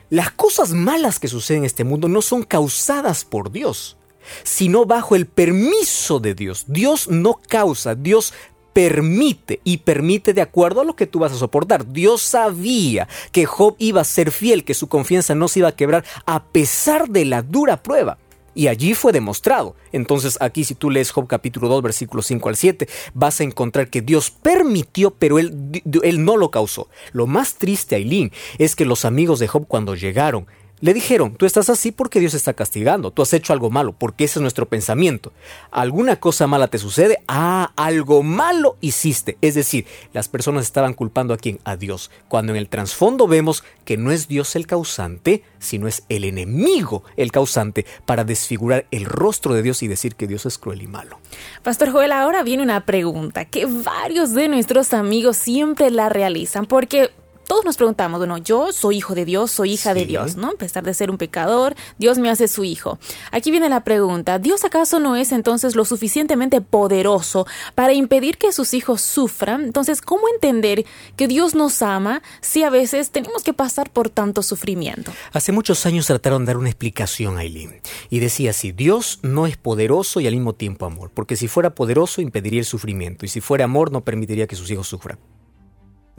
las 0.09 0.31
cosas 0.31 0.71
malas 0.71 1.19
que 1.19 1.27
suceden 1.27 1.61
en 1.63 1.65
este 1.67 1.83
mundo 1.83 2.07
no 2.07 2.21
son 2.21 2.43
causadas 2.43 3.23
por 3.23 3.51
Dios, 3.51 3.97
sino 4.43 4.85
bajo 4.85 5.15
el 5.15 5.25
permiso 5.25 6.19
de 6.19 6.35
Dios. 6.35 6.65
Dios 6.67 7.07
no 7.07 7.39
causa, 7.47 7.95
Dios 7.95 8.33
permite 8.73 9.59
y 9.63 9.77
permite 9.77 10.33
de 10.33 10.41
acuerdo 10.41 10.81
a 10.81 10.85
lo 10.85 10.95
que 10.95 11.07
tú 11.07 11.19
vas 11.19 11.31
a 11.31 11.37
soportar. 11.37 11.91
Dios 11.91 12.21
sabía 12.21 13.07
que 13.31 13.45
Job 13.45 13.75
iba 13.79 14.01
a 14.01 14.05
ser 14.05 14.31
fiel, 14.31 14.63
que 14.63 14.73
su 14.73 14.87
confianza 14.87 15.35
no 15.35 15.47
se 15.47 15.59
iba 15.59 15.69
a 15.69 15.75
quebrar 15.75 16.05
a 16.25 16.43
pesar 16.43 17.09
de 17.09 17.25
la 17.25 17.41
dura 17.41 17.83
prueba. 17.83 18.17
Y 18.53 18.67
allí 18.67 18.93
fue 18.95 19.13
demostrado. 19.13 19.75
Entonces 19.93 20.37
aquí 20.41 20.65
si 20.65 20.75
tú 20.75 20.89
lees 20.89 21.11
Job 21.11 21.27
capítulo 21.27 21.69
2 21.69 21.81
versículos 21.81 22.25
5 22.27 22.49
al 22.49 22.57
7, 22.57 22.87
vas 23.13 23.39
a 23.39 23.43
encontrar 23.43 23.89
que 23.89 24.01
Dios 24.01 24.29
permitió, 24.29 25.11
pero 25.11 25.39
él, 25.39 25.81
él 26.03 26.25
no 26.25 26.35
lo 26.35 26.51
causó. 26.51 26.89
Lo 27.13 27.27
más 27.27 27.55
triste, 27.55 27.95
Aileen, 27.95 28.31
es 28.57 28.75
que 28.75 28.85
los 28.85 29.05
amigos 29.05 29.39
de 29.39 29.47
Job 29.47 29.65
cuando 29.67 29.95
llegaron 29.95 30.47
Le 30.81 30.93
dijeron, 30.93 31.35
tú 31.35 31.45
estás 31.45 31.69
así 31.69 31.91
porque 31.91 32.19
Dios 32.19 32.33
está 32.33 32.53
castigando, 32.53 33.11
tú 33.11 33.21
has 33.21 33.33
hecho 33.33 33.53
algo 33.53 33.69
malo, 33.69 33.93
porque 33.93 34.23
ese 34.23 34.39
es 34.39 34.41
nuestro 34.41 34.67
pensamiento. 34.67 35.31
¿Alguna 35.69 36.15
cosa 36.15 36.47
mala 36.47 36.67
te 36.67 36.79
sucede? 36.79 37.19
Ah, 37.27 37.71
algo 37.75 38.23
malo 38.23 38.77
hiciste. 38.81 39.37
Es 39.41 39.53
decir, 39.53 39.85
las 40.11 40.27
personas 40.27 40.65
estaban 40.65 40.93
culpando 40.93 41.33
a 41.33 41.37
quién? 41.37 41.59
A 41.63 41.75
Dios. 41.77 42.09
Cuando 42.27 42.51
en 42.51 42.57
el 42.57 42.67
trasfondo 42.67 43.27
vemos 43.27 43.63
que 43.85 43.97
no 43.97 44.11
es 44.11 44.27
Dios 44.27 44.55
el 44.55 44.65
causante, 44.65 45.43
sino 45.59 45.87
es 45.87 46.03
el 46.09 46.23
enemigo 46.23 47.03
el 47.15 47.31
causante 47.31 47.85
para 48.05 48.23
desfigurar 48.23 48.85
el 48.91 49.05
rostro 49.05 49.53
de 49.53 49.61
Dios 49.61 49.83
y 49.83 49.87
decir 49.87 50.15
que 50.15 50.27
Dios 50.27 50.45
es 50.45 50.57
cruel 50.57 50.81
y 50.81 50.87
malo. 50.87 51.19
Pastor 51.63 51.91
Joel, 51.91 52.11
ahora 52.11 52.43
viene 52.43 52.63
una 52.63 52.85
pregunta 52.85 53.45
que 53.45 53.65
varios 53.65 54.33
de 54.33 54.47
nuestros 54.47 54.93
amigos 54.93 55.37
siempre 55.37 55.91
la 55.91 56.09
realizan, 56.09 56.65
porque 56.65 57.11
todos 57.51 57.65
nos 57.65 57.75
preguntamos, 57.75 58.19
bueno, 58.19 58.37
yo 58.37 58.71
soy 58.71 58.95
hijo 58.95 59.13
de 59.13 59.25
Dios, 59.25 59.51
soy 59.51 59.73
hija 59.73 59.93
de 59.93 60.05
Dios, 60.05 60.37
¿no? 60.37 60.51
A 60.51 60.53
pesar 60.53 60.85
de 60.85 60.93
ser 60.93 61.11
un 61.11 61.17
pecador, 61.17 61.75
Dios 61.97 62.17
me 62.17 62.29
hace 62.29 62.47
su 62.47 62.63
hijo. 62.63 62.97
Aquí 63.29 63.51
viene 63.51 63.67
la 63.67 63.83
pregunta, 63.83 64.39
¿Dios 64.39 64.63
acaso 64.63 65.01
no 65.01 65.17
es 65.17 65.33
entonces 65.33 65.75
lo 65.75 65.83
suficientemente 65.83 66.61
poderoso 66.61 67.45
para 67.75 67.91
impedir 67.91 68.37
que 68.37 68.53
sus 68.53 68.73
hijos 68.73 69.01
sufran? 69.01 69.65
Entonces, 69.65 70.01
¿cómo 70.01 70.29
entender 70.33 70.85
que 71.17 71.27
Dios 71.27 71.53
nos 71.53 71.81
ama 71.81 72.21
si 72.39 72.63
a 72.63 72.69
veces 72.69 73.11
tenemos 73.11 73.43
que 73.43 73.51
pasar 73.51 73.89
por 73.89 74.09
tanto 74.09 74.43
sufrimiento? 74.43 75.11
Hace 75.33 75.51
muchos 75.51 75.85
años 75.85 76.07
trataron 76.07 76.45
de 76.45 76.51
dar 76.51 76.57
una 76.57 76.69
explicación 76.69 77.37
a 77.37 77.43
Eileen 77.43 77.81
y 78.09 78.19
decía 78.19 78.51
así, 78.51 78.71
Dios 78.71 79.19
no 79.23 79.45
es 79.45 79.57
poderoso 79.57 80.21
y 80.21 80.27
al 80.27 80.35
mismo 80.35 80.55
tiempo 80.55 80.85
amor, 80.85 81.11
porque 81.13 81.35
si 81.35 81.49
fuera 81.49 81.75
poderoso 81.75 82.21
impediría 82.21 82.61
el 82.61 82.65
sufrimiento 82.65 83.25
y 83.25 83.27
si 83.27 83.41
fuera 83.41 83.65
amor 83.65 83.91
no 83.91 84.05
permitiría 84.05 84.47
que 84.47 84.55
sus 84.55 84.71
hijos 84.71 84.87
sufran. 84.87 85.19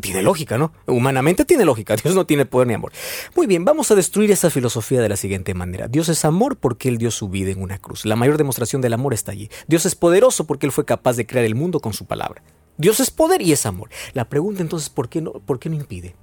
Tiene 0.01 0.23
lógica, 0.23 0.59
¿no? 0.59 0.73
Humanamente 0.87 1.45
tiene 1.45 1.65
lógica. 1.65 1.97
Dios 2.03 2.15
no 2.15 2.27
tiene 2.27 2.47
poder 2.47 2.69
ni 2.69 2.75
amor. 2.75 2.93
Muy 3.37 3.47
bien, 3.47 3.65
vamos 3.65 3.91
a 3.91 3.95
destruir 3.95 4.31
esa 4.31 4.51
filosofía 4.51 5.01
de 5.01 5.09
la 5.09 5.17
siguiente 5.17 5.55
manera. 5.55 5.89
Dios 5.89 6.09
es 6.09 6.25
amor 6.25 6.57
porque 6.57 6.89
Él 6.89 6.99
dio 6.99 7.11
su 7.11 7.29
vida 7.29 7.51
en 7.51 7.63
una 7.63 7.79
cruz. 7.79 8.05
La 8.05 8.17
mayor 8.17 8.39
demostración 8.39 8.83
del 8.83 8.95
amor 8.95 9.15
está 9.15 9.33
allí. 9.33 9.51
Dios 9.69 9.87
es 9.87 9.95
poderoso 9.95 10.47
porque 10.47 10.67
Él 10.67 10.73
fue 10.73 10.85
capaz 10.85 11.17
de 11.17 11.27
crear 11.27 11.45
el 11.45 11.55
mundo 11.55 11.81
con 11.81 11.93
su 11.93 12.07
palabra. 12.07 12.43
Dios 12.79 13.01
es 13.01 13.11
poder 13.11 13.43
y 13.43 13.53
es 13.53 13.67
amor. 13.67 13.91
La 14.13 14.29
pregunta 14.29 14.63
entonces, 14.63 14.89
¿por 14.89 15.09
qué 15.09 15.21
no, 15.21 15.33
por 15.33 15.59
qué 15.59 15.69
no 15.69 15.77
impide? 15.77 16.15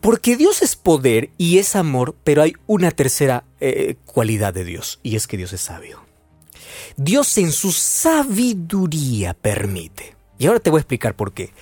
Porque 0.00 0.36
Dios 0.36 0.62
es 0.62 0.76
poder 0.76 1.30
y 1.38 1.58
es 1.58 1.76
amor, 1.76 2.14
pero 2.24 2.42
hay 2.42 2.54
una 2.66 2.90
tercera 2.90 3.44
eh, 3.60 3.96
cualidad 4.04 4.54
de 4.54 4.64
Dios, 4.64 5.00
y 5.02 5.16
es 5.16 5.26
que 5.26 5.36
Dios 5.36 5.52
es 5.52 5.62
sabio. 5.62 6.04
Dios 6.96 7.38
en 7.38 7.52
su 7.52 7.72
sabiduría 7.72 9.34
permite. 9.34 10.14
Y 10.38 10.46
ahora 10.46 10.60
te 10.60 10.70
voy 10.70 10.78
a 10.78 10.82
explicar 10.82 11.16
por 11.16 11.32
qué. 11.32 11.52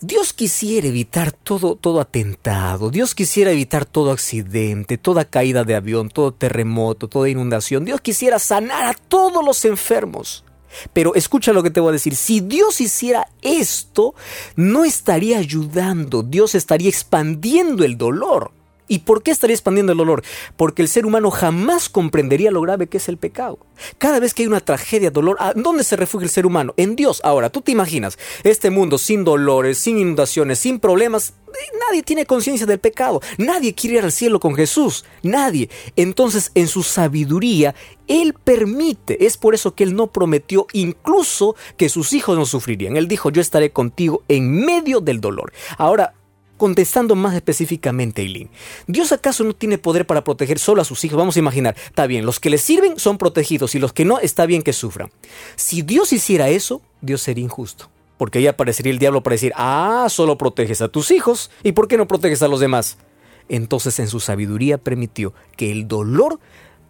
Dios 0.00 0.32
quisiera 0.32 0.86
evitar 0.86 1.32
todo, 1.32 1.74
todo 1.74 2.00
atentado, 2.00 2.90
Dios 2.90 3.16
quisiera 3.16 3.50
evitar 3.50 3.84
todo 3.84 4.12
accidente, 4.12 4.96
toda 4.96 5.24
caída 5.24 5.64
de 5.64 5.74
avión, 5.74 6.08
todo 6.08 6.32
terremoto, 6.32 7.08
toda 7.08 7.28
inundación. 7.28 7.84
Dios 7.84 8.00
quisiera 8.00 8.38
sanar 8.38 8.86
a 8.86 8.94
todos 8.94 9.44
los 9.44 9.64
enfermos. 9.64 10.44
Pero 10.92 11.14
escucha 11.14 11.52
lo 11.52 11.62
que 11.62 11.70
te 11.70 11.80
voy 11.80 11.90
a 11.90 11.92
decir, 11.92 12.14
si 12.14 12.40
Dios 12.40 12.80
hiciera 12.80 13.26
esto, 13.42 14.14
no 14.54 14.84
estaría 14.84 15.38
ayudando, 15.38 16.22
Dios 16.22 16.54
estaría 16.54 16.88
expandiendo 16.88 17.84
el 17.84 17.96
dolor. 17.96 18.52
¿Y 18.88 19.00
por 19.00 19.22
qué 19.22 19.30
estaría 19.30 19.54
expandiendo 19.54 19.92
el 19.92 19.98
dolor? 19.98 20.22
Porque 20.56 20.82
el 20.82 20.88
ser 20.88 21.06
humano 21.06 21.30
jamás 21.30 21.88
comprendería 21.88 22.50
lo 22.50 22.62
grave 22.62 22.88
que 22.88 22.96
es 22.96 23.08
el 23.08 23.18
pecado. 23.18 23.58
Cada 23.98 24.18
vez 24.18 24.34
que 24.34 24.42
hay 24.42 24.48
una 24.48 24.60
tragedia, 24.60 25.10
dolor, 25.10 25.36
¿a 25.38 25.52
dónde 25.54 25.84
se 25.84 25.96
refugia 25.96 26.24
el 26.24 26.30
ser 26.30 26.46
humano? 26.46 26.74
En 26.76 26.96
Dios. 26.96 27.20
Ahora, 27.22 27.50
tú 27.50 27.60
te 27.60 27.72
imaginas 27.72 28.18
este 28.42 28.70
mundo 28.70 28.98
sin 28.98 29.24
dolores, 29.24 29.78
sin 29.78 29.98
inundaciones, 29.98 30.58
sin 30.58 30.80
problemas. 30.80 31.34
Nadie 31.88 32.02
tiene 32.02 32.26
conciencia 32.26 32.66
del 32.66 32.78
pecado. 32.78 33.20
Nadie 33.36 33.74
quiere 33.74 33.98
ir 33.98 34.04
al 34.04 34.12
cielo 34.12 34.40
con 34.40 34.54
Jesús. 34.54 35.04
Nadie. 35.22 35.70
Entonces, 35.96 36.50
en 36.54 36.68
su 36.68 36.82
sabiduría, 36.82 37.74
Él 38.06 38.34
permite. 38.34 39.26
Es 39.26 39.36
por 39.36 39.54
eso 39.54 39.74
que 39.74 39.84
Él 39.84 39.94
no 39.94 40.08
prometió 40.08 40.66
incluso 40.72 41.56
que 41.76 41.88
sus 41.88 42.12
hijos 42.12 42.36
no 42.36 42.46
sufrirían. 42.46 42.96
Él 42.96 43.08
dijo, 43.08 43.30
yo 43.30 43.40
estaré 43.40 43.70
contigo 43.70 44.22
en 44.28 44.64
medio 44.64 45.00
del 45.00 45.20
dolor. 45.20 45.52
Ahora, 45.78 46.14
Contestando 46.58 47.14
más 47.14 47.34
específicamente, 47.34 48.22
Eileen, 48.22 48.50
¿Dios 48.88 49.12
acaso 49.12 49.44
no 49.44 49.54
tiene 49.54 49.78
poder 49.78 50.06
para 50.06 50.24
proteger 50.24 50.58
solo 50.58 50.82
a 50.82 50.84
sus 50.84 51.04
hijos? 51.04 51.16
Vamos 51.16 51.36
a 51.36 51.38
imaginar, 51.38 51.76
está 51.86 52.06
bien, 52.06 52.26
los 52.26 52.40
que 52.40 52.50
le 52.50 52.58
sirven 52.58 52.98
son 52.98 53.16
protegidos 53.16 53.76
y 53.76 53.78
los 53.78 53.92
que 53.92 54.04
no, 54.04 54.18
está 54.18 54.44
bien 54.44 54.62
que 54.62 54.72
sufran. 54.72 55.10
Si 55.54 55.82
Dios 55.82 56.12
hiciera 56.12 56.48
eso, 56.48 56.82
Dios 57.00 57.22
sería 57.22 57.44
injusto. 57.44 57.88
Porque 58.18 58.40
ahí 58.40 58.48
aparecería 58.48 58.92
el 58.92 58.98
diablo 58.98 59.22
para 59.22 59.34
decir, 59.34 59.52
ah, 59.54 60.08
solo 60.10 60.36
proteges 60.36 60.82
a 60.82 60.88
tus 60.88 61.12
hijos, 61.12 61.52
¿y 61.62 61.72
por 61.72 61.86
qué 61.86 61.96
no 61.96 62.08
proteges 62.08 62.42
a 62.42 62.48
los 62.48 62.58
demás? 62.58 62.98
Entonces 63.48 63.98
en 64.00 64.08
su 64.08 64.18
sabiduría 64.18 64.78
permitió 64.78 65.34
que 65.56 65.70
el 65.70 65.86
dolor 65.86 66.40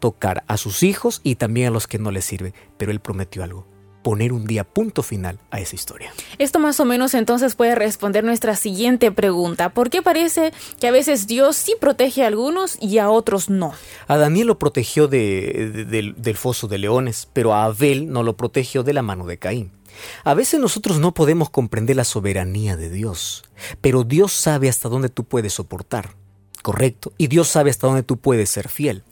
tocara 0.01 0.45
a 0.47 0.57
sus 0.57 0.83
hijos 0.83 1.21
y 1.23 1.35
también 1.35 1.69
a 1.69 1.71
los 1.71 1.87
que 1.87 1.99
no 1.99 2.11
le 2.11 2.23
sirven. 2.23 2.55
Pero 2.79 2.91
él 2.91 3.01
prometió 3.01 3.45
algo, 3.45 3.67
poner 4.03 4.33
un 4.33 4.47
día 4.47 4.65
punto 4.65 5.03
final 5.03 5.39
a 5.51 5.61
esa 5.61 5.75
historia. 5.75 6.13
Esto 6.39 6.59
más 6.59 6.81
o 6.81 6.85
menos 6.85 7.15
entonces 7.15 7.55
puede 7.55 7.75
responder 7.75 8.25
nuestra 8.25 8.57
siguiente 8.57 9.13
pregunta. 9.13 9.71
¿Por 9.71 9.91
qué 9.91 10.03
parece 10.03 10.53
que 10.81 10.89
a 10.89 10.93
veces 10.93 11.27
Dios 11.27 11.57
sí 11.57 11.75
protege 11.81 12.25
a 12.25 12.29
algunos 12.29 12.79
y 12.81 12.99
a 12.99 13.11
otros 13.11 13.51
no? 13.51 13.73
A 14.07 14.17
Daniel 14.17 14.49
lo 14.49 14.59
protegió 14.59 15.09
del, 15.09 16.15
del 16.17 16.37
foso 16.37 16.69
de 16.69 16.79
leones, 16.79 17.29
pero 17.33 17.55
a 17.55 17.65
Abel 17.65 18.11
no 18.11 18.23
lo 18.23 18.37
protegió 18.37 18.83
de 18.83 18.93
la 18.93 19.03
mano 19.03 19.27
de 19.27 19.39
Caín. 19.39 19.73
A 20.25 20.35
veces 20.35 20.61
nosotros 20.61 20.99
no 20.99 21.13
podemos 21.15 21.51
comprender 21.51 21.97
la 21.97 22.05
soberanía 22.05 22.77
de 22.77 22.91
Dios, 22.91 23.45
pero 23.81 24.05
Dios 24.05 24.33
sabe 24.33 24.69
hasta 24.69 24.89
dónde 24.89 25.09
tú 25.09 25.25
puedes 25.25 25.55
soportar, 25.55 26.15
¿correcto? 26.63 27.13
Y 27.19 27.27
Dios 27.27 27.49
sabe 27.49 27.71
hasta 27.71 27.87
dónde 27.87 28.03
tú 28.03 28.17
puedes 28.17 28.49
ser 28.51 28.69
fiel. 28.69 29.03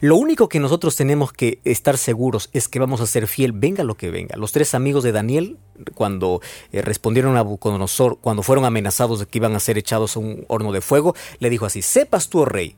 Lo 0.00 0.16
único 0.16 0.48
que 0.48 0.60
nosotros 0.60 0.96
tenemos 0.96 1.32
que 1.32 1.60
estar 1.64 1.98
seguros 1.98 2.50
es 2.52 2.68
que 2.68 2.78
vamos 2.78 3.00
a 3.00 3.06
ser 3.06 3.26
fiel, 3.26 3.52
venga 3.52 3.84
lo 3.84 3.96
que 3.96 4.10
venga. 4.10 4.36
Los 4.36 4.52
tres 4.52 4.74
amigos 4.74 5.04
de 5.04 5.12
Daniel, 5.12 5.58
cuando 5.94 6.40
eh, 6.72 6.82
respondieron 6.82 7.36
a 7.36 7.42
Bucodonosor, 7.42 8.18
cuando 8.20 8.42
fueron 8.42 8.64
amenazados 8.64 9.20
de 9.20 9.26
que 9.26 9.38
iban 9.38 9.54
a 9.54 9.60
ser 9.60 9.78
echados 9.78 10.16
a 10.16 10.20
un 10.20 10.44
horno 10.48 10.72
de 10.72 10.80
fuego, 10.80 11.14
le 11.38 11.50
dijo 11.50 11.66
así: 11.66 11.82
Sepas 11.82 12.28
tú, 12.28 12.40
oh 12.40 12.44
rey, 12.44 12.76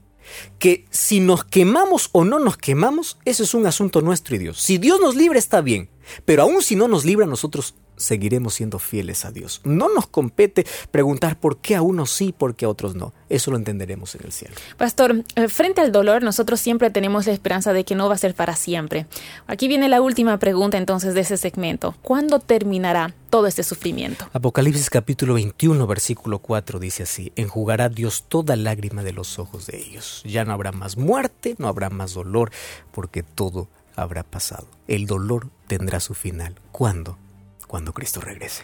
que 0.58 0.84
si 0.90 1.20
nos 1.20 1.44
quemamos 1.44 2.10
o 2.12 2.24
no 2.24 2.38
nos 2.38 2.56
quemamos, 2.56 3.18
eso 3.24 3.42
es 3.42 3.54
un 3.54 3.66
asunto 3.66 4.00
nuestro 4.00 4.36
y 4.36 4.38
Dios. 4.38 4.60
Si 4.60 4.78
Dios 4.78 5.00
nos 5.00 5.14
libra, 5.14 5.38
está 5.38 5.60
bien. 5.60 5.88
Pero 6.24 6.42
aún 6.42 6.62
si 6.62 6.76
no 6.76 6.88
nos 6.88 7.04
libra, 7.04 7.26
nosotros 7.26 7.74
seguiremos 7.96 8.54
siendo 8.54 8.78
fieles 8.78 9.24
a 9.24 9.30
Dios. 9.30 9.60
No 9.64 9.92
nos 9.92 10.06
compete 10.06 10.66
preguntar 10.90 11.38
por 11.38 11.58
qué 11.58 11.76
a 11.76 11.82
unos 11.82 12.10
sí, 12.10 12.32
por 12.36 12.54
qué 12.54 12.64
a 12.64 12.68
otros 12.68 12.94
no. 12.94 13.12
Eso 13.28 13.50
lo 13.50 13.56
entenderemos 13.56 14.14
en 14.14 14.24
el 14.24 14.32
cielo. 14.32 14.54
Pastor, 14.76 15.24
eh, 15.34 15.48
frente 15.48 15.80
al 15.80 15.92
dolor, 15.92 16.22
nosotros 16.22 16.60
siempre 16.60 16.90
tenemos 16.90 17.26
la 17.26 17.32
esperanza 17.32 17.72
de 17.72 17.84
que 17.84 17.94
no 17.94 18.08
va 18.08 18.14
a 18.14 18.18
ser 18.18 18.34
para 18.34 18.56
siempre. 18.56 19.06
Aquí 19.46 19.68
viene 19.68 19.88
la 19.88 20.00
última 20.00 20.38
pregunta 20.38 20.78
entonces 20.78 21.14
de 21.14 21.20
ese 21.20 21.36
segmento. 21.36 21.94
¿Cuándo 22.02 22.38
terminará 22.40 23.14
todo 23.30 23.46
este 23.46 23.62
sufrimiento? 23.62 24.28
Apocalipsis 24.32 24.90
capítulo 24.90 25.34
21, 25.34 25.86
versículo 25.86 26.38
4 26.38 26.78
dice 26.78 27.02
así, 27.02 27.32
enjugará 27.36 27.88
Dios 27.88 28.24
toda 28.28 28.56
lágrima 28.56 29.02
de 29.02 29.12
los 29.12 29.38
ojos 29.38 29.66
de 29.66 29.78
ellos. 29.78 30.22
Ya 30.24 30.44
no 30.44 30.52
habrá 30.52 30.72
más 30.72 30.96
muerte, 30.96 31.54
no 31.58 31.68
habrá 31.68 31.90
más 31.90 32.14
dolor, 32.14 32.50
porque 32.92 33.22
todo 33.22 33.68
habrá 33.96 34.22
pasado. 34.22 34.66
El 34.86 35.06
dolor 35.06 35.48
tendrá 35.66 36.00
su 36.00 36.14
final. 36.14 36.54
¿Cuándo? 36.70 37.18
Cuando 37.66 37.92
Cristo 37.92 38.20
regrese. 38.20 38.62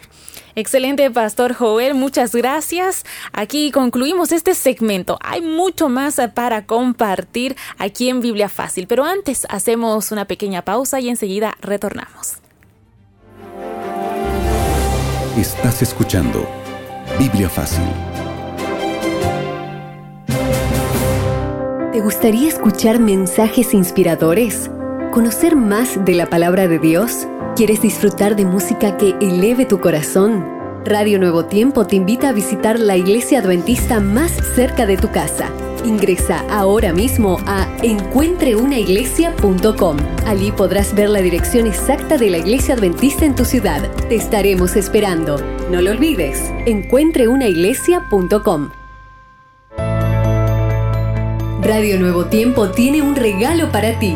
Excelente, 0.55 1.09
Pastor 1.11 1.53
Joel, 1.53 1.93
muchas 1.93 2.35
gracias. 2.35 3.05
Aquí 3.31 3.71
concluimos 3.71 4.31
este 4.31 4.53
segmento. 4.53 5.17
Hay 5.21 5.41
mucho 5.41 5.89
más 5.89 6.21
para 6.33 6.65
compartir 6.65 7.55
aquí 7.77 8.09
en 8.09 8.21
Biblia 8.21 8.49
Fácil, 8.49 8.87
pero 8.87 9.03
antes 9.03 9.45
hacemos 9.49 10.11
una 10.11 10.25
pequeña 10.25 10.63
pausa 10.63 10.99
y 10.99 11.09
enseguida 11.09 11.55
retornamos. 11.61 12.37
Estás 15.37 15.81
escuchando 15.81 16.47
Biblia 17.17 17.49
Fácil. 17.49 17.83
¿Te 21.91 22.01
gustaría 22.01 22.49
escuchar 22.49 22.99
mensajes 22.99 23.73
inspiradores? 23.73 24.69
¿Conocer 25.11 25.55
más 25.55 26.03
de 26.05 26.13
la 26.15 26.27
palabra 26.27 26.67
de 26.67 26.79
Dios? 26.79 27.27
¿Quieres 27.55 27.81
disfrutar 27.83 28.35
de 28.35 28.45
música 28.45 28.97
que 28.97 29.13
eleve 29.21 29.67
tu 29.67 29.79
corazón? 29.79 30.43
Radio 30.85 31.19
Nuevo 31.19 31.45
Tiempo 31.45 31.85
te 31.85 31.97
invita 31.97 32.29
a 32.29 32.33
visitar 32.33 32.79
la 32.79 32.97
iglesia 32.97 33.41
adventista 33.41 33.99
más 33.99 34.31
cerca 34.55 34.87
de 34.87 34.97
tu 34.97 35.11
casa. 35.11 35.51
Ingresa 35.85 36.43
ahora 36.49 36.93
mismo 36.93 37.37
a 37.45 37.67
encuentreunaiglesia.com. 37.83 39.97
Allí 40.25 40.51
podrás 40.51 40.95
ver 40.95 41.09
la 41.09 41.21
dirección 41.21 41.67
exacta 41.67 42.17
de 42.17 42.31
la 42.31 42.39
iglesia 42.39 42.73
adventista 42.73 43.23
en 43.23 43.35
tu 43.35 43.45
ciudad. 43.45 43.87
Te 44.09 44.15
estaremos 44.15 44.75
esperando. 44.75 45.37
No 45.69 45.79
lo 45.79 45.91
olvides, 45.91 46.51
encuentreunaiglesia.com. 46.65 48.71
Radio 51.61 51.99
Nuevo 51.99 52.25
Tiempo 52.25 52.71
tiene 52.71 53.03
un 53.03 53.15
regalo 53.15 53.71
para 53.71 53.99
ti 53.99 54.15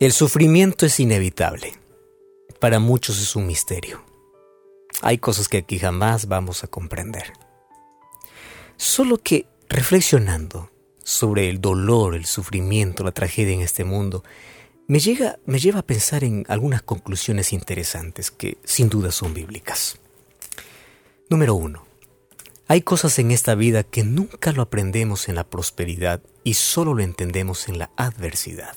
El 0.00 0.12
sufrimiento 0.12 0.86
es 0.86 0.98
inevitable. 0.98 1.72
Para 2.58 2.80
muchos 2.80 3.22
es 3.22 3.36
un 3.36 3.46
misterio. 3.46 4.04
Hay 5.02 5.18
cosas 5.18 5.48
que 5.48 5.58
aquí 5.58 5.78
jamás 5.78 6.26
vamos 6.26 6.64
a 6.64 6.66
comprender. 6.66 7.32
Solo 8.76 9.18
que 9.18 9.46
reflexionando 9.68 10.68
sobre 11.04 11.48
el 11.48 11.60
dolor, 11.60 12.16
el 12.16 12.26
sufrimiento, 12.26 13.04
la 13.04 13.12
tragedia 13.12 13.54
en 13.54 13.60
este 13.60 13.84
mundo, 13.84 14.24
me, 14.88 14.98
llega, 14.98 15.38
me 15.46 15.60
lleva 15.60 15.78
a 15.78 15.86
pensar 15.86 16.24
en 16.24 16.44
algunas 16.48 16.82
conclusiones 16.82 17.52
interesantes 17.52 18.32
que 18.32 18.58
sin 18.64 18.88
duda 18.88 19.12
son 19.12 19.32
bíblicas. 19.32 19.98
Número 21.30 21.54
uno. 21.54 21.86
Hay 22.66 22.82
cosas 22.82 23.16
en 23.20 23.30
esta 23.30 23.54
vida 23.54 23.84
que 23.84 24.02
nunca 24.02 24.50
lo 24.50 24.62
aprendemos 24.62 25.28
en 25.28 25.36
la 25.36 25.44
prosperidad 25.44 26.20
y 26.42 26.54
solo 26.54 26.94
lo 26.94 27.02
entendemos 27.04 27.68
en 27.68 27.78
la 27.78 27.90
adversidad. 27.96 28.74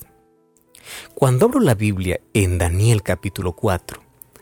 Cuando 1.16 1.46
abro 1.46 1.60
la 1.60 1.76
Biblia 1.76 2.20
en 2.34 2.58
Daniel 2.58 3.04
capítulo 3.04 3.54
4, 3.54 4.02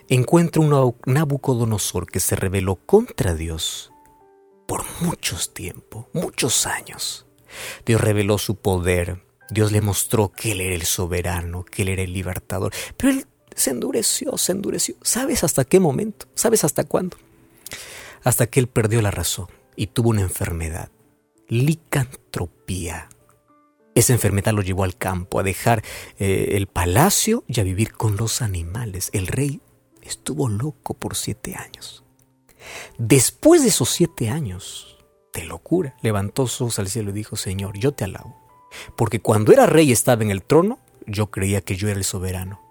encuentro 0.09 0.61
un 0.61 0.95
Nabucodonosor 1.05 2.09
que 2.09 2.19
se 2.19 2.35
rebeló 2.35 2.75
contra 2.75 3.33
Dios 3.33 3.91
por 4.67 4.83
muchos 5.01 5.53
tiempos, 5.53 6.05
muchos 6.13 6.65
años. 6.65 7.25
Dios 7.85 8.01
reveló 8.01 8.37
su 8.37 8.55
poder, 8.55 9.23
Dios 9.49 9.71
le 9.71 9.81
mostró 9.81 10.31
que 10.31 10.51
Él 10.51 10.61
era 10.61 10.75
el 10.75 10.85
soberano, 10.85 11.63
que 11.63 11.83
Él 11.83 11.89
era 11.89 12.01
el 12.01 12.13
libertador, 12.13 12.73
pero 12.97 13.11
Él 13.11 13.25
se 13.55 13.71
endureció, 13.71 14.37
se 14.37 14.51
endureció. 14.51 14.95
¿Sabes 15.01 15.43
hasta 15.43 15.63
qué 15.63 15.79
momento? 15.79 16.27
¿Sabes 16.35 16.63
hasta 16.63 16.83
cuándo? 16.83 17.17
hasta 18.25 18.47
que 18.47 18.59
él 18.59 18.67
perdió 18.67 19.01
la 19.01 19.11
razón 19.11 19.47
y 19.77 19.87
tuvo 19.87 20.09
una 20.09 20.21
enfermedad, 20.21 20.89
licantropía. 21.47 23.07
Esa 23.95 24.11
enfermedad 24.11 24.53
lo 24.53 24.61
llevó 24.61 24.83
al 24.83 24.97
campo, 24.97 25.39
a 25.39 25.43
dejar 25.43 25.81
eh, 26.19 26.49
el 26.51 26.67
palacio 26.67 27.45
y 27.47 27.61
a 27.61 27.63
vivir 27.63 27.93
con 27.93 28.17
los 28.17 28.41
animales. 28.41 29.09
El 29.13 29.27
rey 29.27 29.61
estuvo 30.01 30.49
loco 30.49 30.93
por 30.93 31.15
siete 31.15 31.55
años. 31.55 32.03
Después 32.97 33.63
de 33.63 33.69
esos 33.69 33.89
siete 33.89 34.29
años 34.29 34.97
de 35.33 35.45
locura, 35.45 35.95
levantó 36.01 36.45
sus 36.47 36.61
ojos 36.61 36.79
al 36.79 36.89
cielo 36.89 37.11
y 37.11 37.13
dijo, 37.13 37.35
Señor, 37.37 37.77
yo 37.77 37.93
te 37.93 38.03
alabo, 38.03 38.35
porque 38.97 39.21
cuando 39.21 39.53
era 39.53 39.65
rey 39.65 39.89
y 39.89 39.93
estaba 39.93 40.23
en 40.23 40.31
el 40.31 40.43
trono, 40.43 40.79
yo 41.07 41.31
creía 41.31 41.61
que 41.61 41.75
yo 41.75 41.87
era 41.87 41.97
el 41.97 42.03
soberano. 42.03 42.61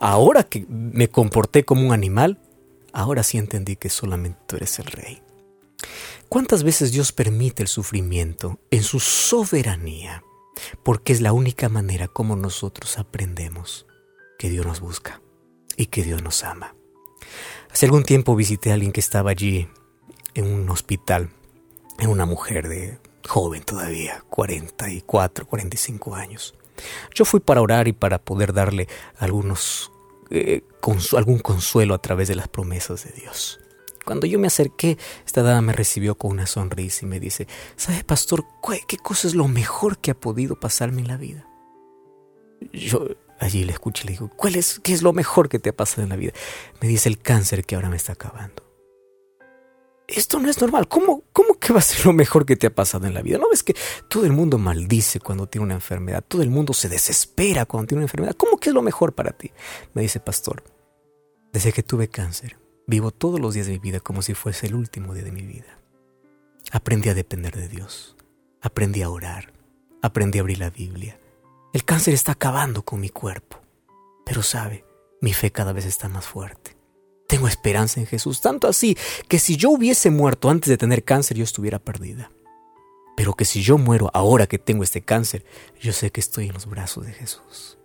Ahora 0.00 0.42
que 0.42 0.66
me 0.68 1.08
comporté 1.08 1.64
como 1.64 1.86
un 1.86 1.92
animal, 1.92 2.40
ahora 2.92 3.22
sí 3.22 3.38
entendí 3.38 3.76
que 3.76 3.88
solamente 3.88 4.38
tú 4.46 4.56
eres 4.56 4.78
el 4.78 4.86
rey. 4.86 5.22
¿Cuántas 6.28 6.62
veces 6.62 6.92
Dios 6.92 7.12
permite 7.12 7.62
el 7.62 7.68
sufrimiento 7.68 8.58
en 8.70 8.82
su 8.82 9.00
soberanía? 9.00 10.22
Porque 10.82 11.12
es 11.12 11.20
la 11.20 11.32
única 11.32 11.68
manera 11.68 12.08
como 12.08 12.36
nosotros 12.36 12.98
aprendemos 12.98 13.86
que 14.38 14.50
Dios 14.50 14.66
nos 14.66 14.80
busca 14.80 15.20
y 15.76 15.86
que 15.86 16.02
Dios 16.02 16.22
nos 16.22 16.44
ama. 16.44 16.74
Hace 17.70 17.86
algún 17.86 18.04
tiempo 18.04 18.36
visité 18.36 18.70
a 18.70 18.74
alguien 18.74 18.92
que 18.92 19.00
estaba 19.00 19.30
allí 19.30 19.68
en 20.34 20.46
un 20.46 20.68
hospital, 20.70 21.30
en 21.98 22.10
una 22.10 22.26
mujer 22.26 22.68
de 22.68 22.98
joven 23.26 23.62
todavía, 23.62 24.24
44, 24.30 25.46
45 25.46 26.14
años. 26.14 26.54
Yo 27.14 27.24
fui 27.24 27.40
para 27.40 27.60
orar 27.60 27.88
y 27.88 27.92
para 27.92 28.18
poder 28.18 28.52
darle 28.52 28.88
algunos 29.18 29.90
eh, 30.30 30.62
algún 31.16 31.38
consuelo 31.38 31.94
a 31.94 32.02
través 32.02 32.28
de 32.28 32.34
las 32.34 32.48
promesas 32.48 33.04
de 33.04 33.12
Dios. 33.12 33.60
Cuando 34.08 34.26
yo 34.26 34.38
me 34.38 34.46
acerqué, 34.46 34.96
esta 35.26 35.42
dama 35.42 35.60
me 35.60 35.72
recibió 35.74 36.14
con 36.14 36.30
una 36.30 36.46
sonrisa 36.46 37.04
y 37.04 37.08
me 37.08 37.20
dice, 37.20 37.46
¿sabe, 37.76 38.02
pastor, 38.04 38.46
qué 38.86 38.96
cosa 38.96 39.28
es 39.28 39.34
lo 39.34 39.48
mejor 39.48 39.98
que 39.98 40.12
ha 40.12 40.18
podido 40.18 40.58
pasarme 40.58 41.02
en 41.02 41.08
la 41.08 41.18
vida? 41.18 41.46
Yo 42.72 43.06
allí 43.38 43.64
le 43.64 43.72
escuché 43.72 44.04
y 44.04 44.06
le 44.06 44.12
digo, 44.12 44.30
¿cuál 44.34 44.56
es, 44.56 44.80
qué 44.82 44.94
es 44.94 45.02
lo 45.02 45.12
mejor 45.12 45.50
que 45.50 45.58
te 45.58 45.68
ha 45.68 45.76
pasado 45.76 46.04
en 46.04 46.08
la 46.08 46.16
vida? 46.16 46.32
Me 46.80 46.88
dice 46.88 47.10
el 47.10 47.18
cáncer 47.18 47.66
que 47.66 47.74
ahora 47.74 47.90
me 47.90 47.96
está 47.96 48.14
acabando 48.14 48.62
esto 50.08 50.40
no 50.40 50.48
es 50.48 50.58
normal. 50.58 50.88
¿Cómo, 50.88 51.22
¿Cómo 51.34 51.58
que 51.58 51.74
va 51.74 51.80
a 51.80 51.82
ser 51.82 52.06
lo 52.06 52.14
mejor 52.14 52.46
que 52.46 52.56
te 52.56 52.66
ha 52.66 52.74
pasado 52.74 53.06
en 53.06 53.12
la 53.12 53.20
vida? 53.20 53.36
¿No 53.36 53.50
ves 53.50 53.62
que 53.62 53.76
todo 54.08 54.24
el 54.24 54.32
mundo 54.32 54.56
maldice 54.56 55.20
cuando 55.20 55.46
tiene 55.46 55.66
una 55.66 55.74
enfermedad? 55.74 56.24
Todo 56.26 56.42
el 56.42 56.48
mundo 56.48 56.72
se 56.72 56.88
desespera 56.88 57.66
cuando 57.66 57.88
tiene 57.88 57.98
una 57.98 58.06
enfermedad. 58.06 58.34
¿Cómo 58.34 58.56
que 58.56 58.70
es 58.70 58.74
lo 58.74 58.80
mejor 58.80 59.14
para 59.14 59.32
ti? 59.32 59.52
Me 59.92 60.00
dice, 60.00 60.18
pastor, 60.18 60.64
desde 61.52 61.72
que 61.72 61.82
tuve 61.82 62.08
cáncer, 62.08 62.57
vivo 62.88 63.10
todos 63.10 63.38
los 63.38 63.54
días 63.54 63.66
de 63.66 63.74
mi 63.74 63.78
vida 63.78 64.00
como 64.00 64.22
si 64.22 64.34
fuese 64.34 64.66
el 64.66 64.74
último 64.74 65.14
día 65.14 65.22
de 65.22 65.30
mi 65.30 65.42
vida. 65.42 65.78
Aprendí 66.72 67.10
a 67.10 67.14
depender 67.14 67.54
de 67.54 67.68
Dios. 67.68 68.16
Aprendí 68.60 69.02
a 69.02 69.10
orar. 69.10 69.52
Aprendí 70.02 70.38
a 70.38 70.40
abrir 70.40 70.58
la 70.58 70.70
Biblia. 70.70 71.20
El 71.72 71.84
cáncer 71.84 72.14
está 72.14 72.32
acabando 72.32 72.82
con 72.82 72.98
mi 72.98 73.10
cuerpo. 73.10 73.60
Pero 74.24 74.42
sabe, 74.42 74.84
mi 75.20 75.34
fe 75.34 75.52
cada 75.52 75.72
vez 75.72 75.84
está 75.84 76.08
más 76.08 76.26
fuerte. 76.26 76.76
Tengo 77.28 77.46
esperanza 77.46 78.00
en 78.00 78.06
Jesús, 78.06 78.40
tanto 78.40 78.66
así 78.66 78.96
que 79.28 79.38
si 79.38 79.56
yo 79.56 79.68
hubiese 79.70 80.10
muerto 80.10 80.48
antes 80.48 80.70
de 80.70 80.78
tener 80.78 81.04
cáncer 81.04 81.36
yo 81.36 81.44
estuviera 81.44 81.78
perdida. 81.78 82.30
Pero 83.16 83.34
que 83.34 83.44
si 83.44 83.60
yo 83.60 83.76
muero 83.76 84.10
ahora 84.14 84.46
que 84.46 84.58
tengo 84.58 84.82
este 84.82 85.02
cáncer, 85.02 85.44
yo 85.78 85.92
sé 85.92 86.10
que 86.10 86.20
estoy 86.20 86.46
en 86.46 86.54
los 86.54 86.64
brazos 86.64 87.04
de 87.04 87.12
Jesús. 87.12 87.76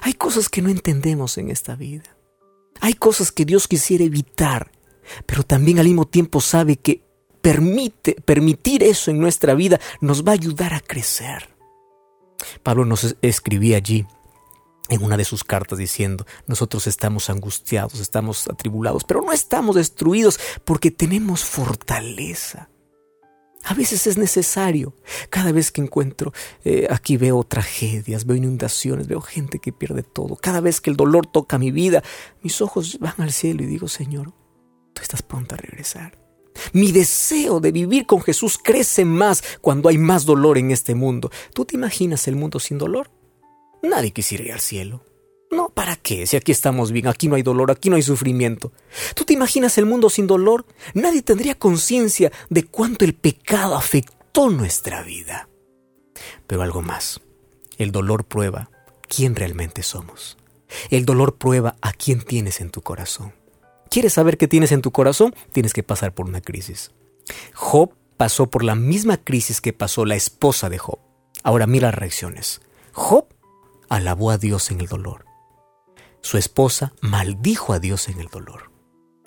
Hay 0.00 0.14
cosas 0.14 0.48
que 0.48 0.62
no 0.62 0.70
entendemos 0.70 1.36
en 1.36 1.50
esta 1.50 1.76
vida. 1.76 2.13
Hay 2.84 2.92
cosas 2.92 3.32
que 3.32 3.46
Dios 3.46 3.66
quisiera 3.66 4.04
evitar, 4.04 4.70
pero 5.24 5.42
también 5.42 5.78
al 5.78 5.86
mismo 5.86 6.06
tiempo 6.06 6.42
sabe 6.42 6.76
que 6.76 7.02
permite, 7.40 8.12
permitir 8.12 8.82
eso 8.82 9.10
en 9.10 9.18
nuestra 9.18 9.54
vida 9.54 9.80
nos 10.02 10.22
va 10.22 10.32
a 10.32 10.34
ayudar 10.34 10.74
a 10.74 10.80
crecer. 10.80 11.48
Pablo 12.62 12.84
nos 12.84 13.16
escribía 13.22 13.78
allí 13.78 14.04
en 14.90 15.02
una 15.02 15.16
de 15.16 15.24
sus 15.24 15.44
cartas 15.44 15.78
diciendo, 15.78 16.26
nosotros 16.46 16.86
estamos 16.86 17.30
angustiados, 17.30 18.00
estamos 18.00 18.48
atribulados, 18.48 19.04
pero 19.04 19.22
no 19.22 19.32
estamos 19.32 19.76
destruidos 19.76 20.38
porque 20.66 20.90
tenemos 20.90 21.42
fortaleza. 21.42 22.68
A 23.64 23.74
veces 23.74 24.06
es 24.06 24.18
necesario. 24.18 24.94
Cada 25.30 25.50
vez 25.52 25.72
que 25.72 25.80
encuentro, 25.80 26.32
eh, 26.64 26.86
aquí 26.90 27.16
veo 27.16 27.42
tragedias, 27.44 28.26
veo 28.26 28.36
inundaciones, 28.36 29.08
veo 29.08 29.20
gente 29.20 29.58
que 29.58 29.72
pierde 29.72 30.02
todo. 30.02 30.36
Cada 30.36 30.60
vez 30.60 30.80
que 30.80 30.90
el 30.90 30.96
dolor 30.96 31.26
toca 31.26 31.58
mi 31.58 31.70
vida, 31.70 32.02
mis 32.42 32.60
ojos 32.60 32.98
van 33.00 33.14
al 33.18 33.32
cielo 33.32 33.62
y 33.62 33.66
digo, 33.66 33.88
Señor, 33.88 34.32
tú 34.92 35.02
estás 35.02 35.22
pronto 35.22 35.54
a 35.54 35.58
regresar. 35.58 36.18
Mi 36.72 36.92
deseo 36.92 37.58
de 37.60 37.72
vivir 37.72 38.06
con 38.06 38.20
Jesús 38.20 38.58
crece 38.62 39.04
más 39.04 39.42
cuando 39.60 39.88
hay 39.88 39.98
más 39.98 40.24
dolor 40.24 40.58
en 40.58 40.70
este 40.70 40.94
mundo. 40.94 41.30
¿Tú 41.52 41.64
te 41.64 41.76
imaginas 41.76 42.28
el 42.28 42.36
mundo 42.36 42.60
sin 42.60 42.78
dolor? 42.78 43.10
Nadie 43.82 44.12
quisiera 44.12 44.44
ir 44.44 44.52
al 44.52 44.60
cielo. 44.60 45.02
No, 45.54 45.68
¿para 45.68 45.94
qué? 45.94 46.26
Si 46.26 46.36
aquí 46.36 46.50
estamos 46.50 46.90
bien, 46.90 47.06
aquí 47.06 47.28
no 47.28 47.36
hay 47.36 47.42
dolor, 47.42 47.70
aquí 47.70 47.88
no 47.88 47.96
hay 47.96 48.02
sufrimiento. 48.02 48.72
¿Tú 49.14 49.24
te 49.24 49.34
imaginas 49.34 49.78
el 49.78 49.86
mundo 49.86 50.10
sin 50.10 50.26
dolor? 50.26 50.66
Nadie 50.94 51.22
tendría 51.22 51.54
conciencia 51.54 52.32
de 52.50 52.64
cuánto 52.64 53.04
el 53.04 53.14
pecado 53.14 53.76
afectó 53.76 54.50
nuestra 54.50 55.02
vida. 55.02 55.48
Pero 56.48 56.62
algo 56.62 56.82
más, 56.82 57.20
el 57.78 57.92
dolor 57.92 58.24
prueba 58.24 58.70
quién 59.08 59.36
realmente 59.36 59.84
somos. 59.84 60.36
El 60.90 61.04
dolor 61.04 61.36
prueba 61.36 61.76
a 61.82 61.92
quién 61.92 62.20
tienes 62.22 62.60
en 62.60 62.70
tu 62.70 62.82
corazón. 62.82 63.32
¿Quieres 63.90 64.14
saber 64.14 64.38
qué 64.38 64.48
tienes 64.48 64.72
en 64.72 64.82
tu 64.82 64.90
corazón? 64.90 65.36
Tienes 65.52 65.72
que 65.72 65.84
pasar 65.84 66.14
por 66.14 66.26
una 66.26 66.40
crisis. 66.40 66.90
Job 67.54 67.94
pasó 68.16 68.50
por 68.50 68.64
la 68.64 68.74
misma 68.74 69.18
crisis 69.18 69.60
que 69.60 69.72
pasó 69.72 70.04
la 70.04 70.16
esposa 70.16 70.68
de 70.68 70.78
Job. 70.78 70.98
Ahora 71.44 71.68
mira 71.68 71.88
las 71.88 71.94
reacciones. 71.94 72.60
Job 72.92 73.26
alabó 73.88 74.32
a 74.32 74.38
Dios 74.38 74.72
en 74.72 74.80
el 74.80 74.88
dolor. 74.88 75.26
Su 76.24 76.38
esposa 76.38 76.94
maldijo 77.02 77.74
a 77.74 77.80
Dios 77.80 78.08
en 78.08 78.18
el 78.18 78.28
dolor. 78.28 78.70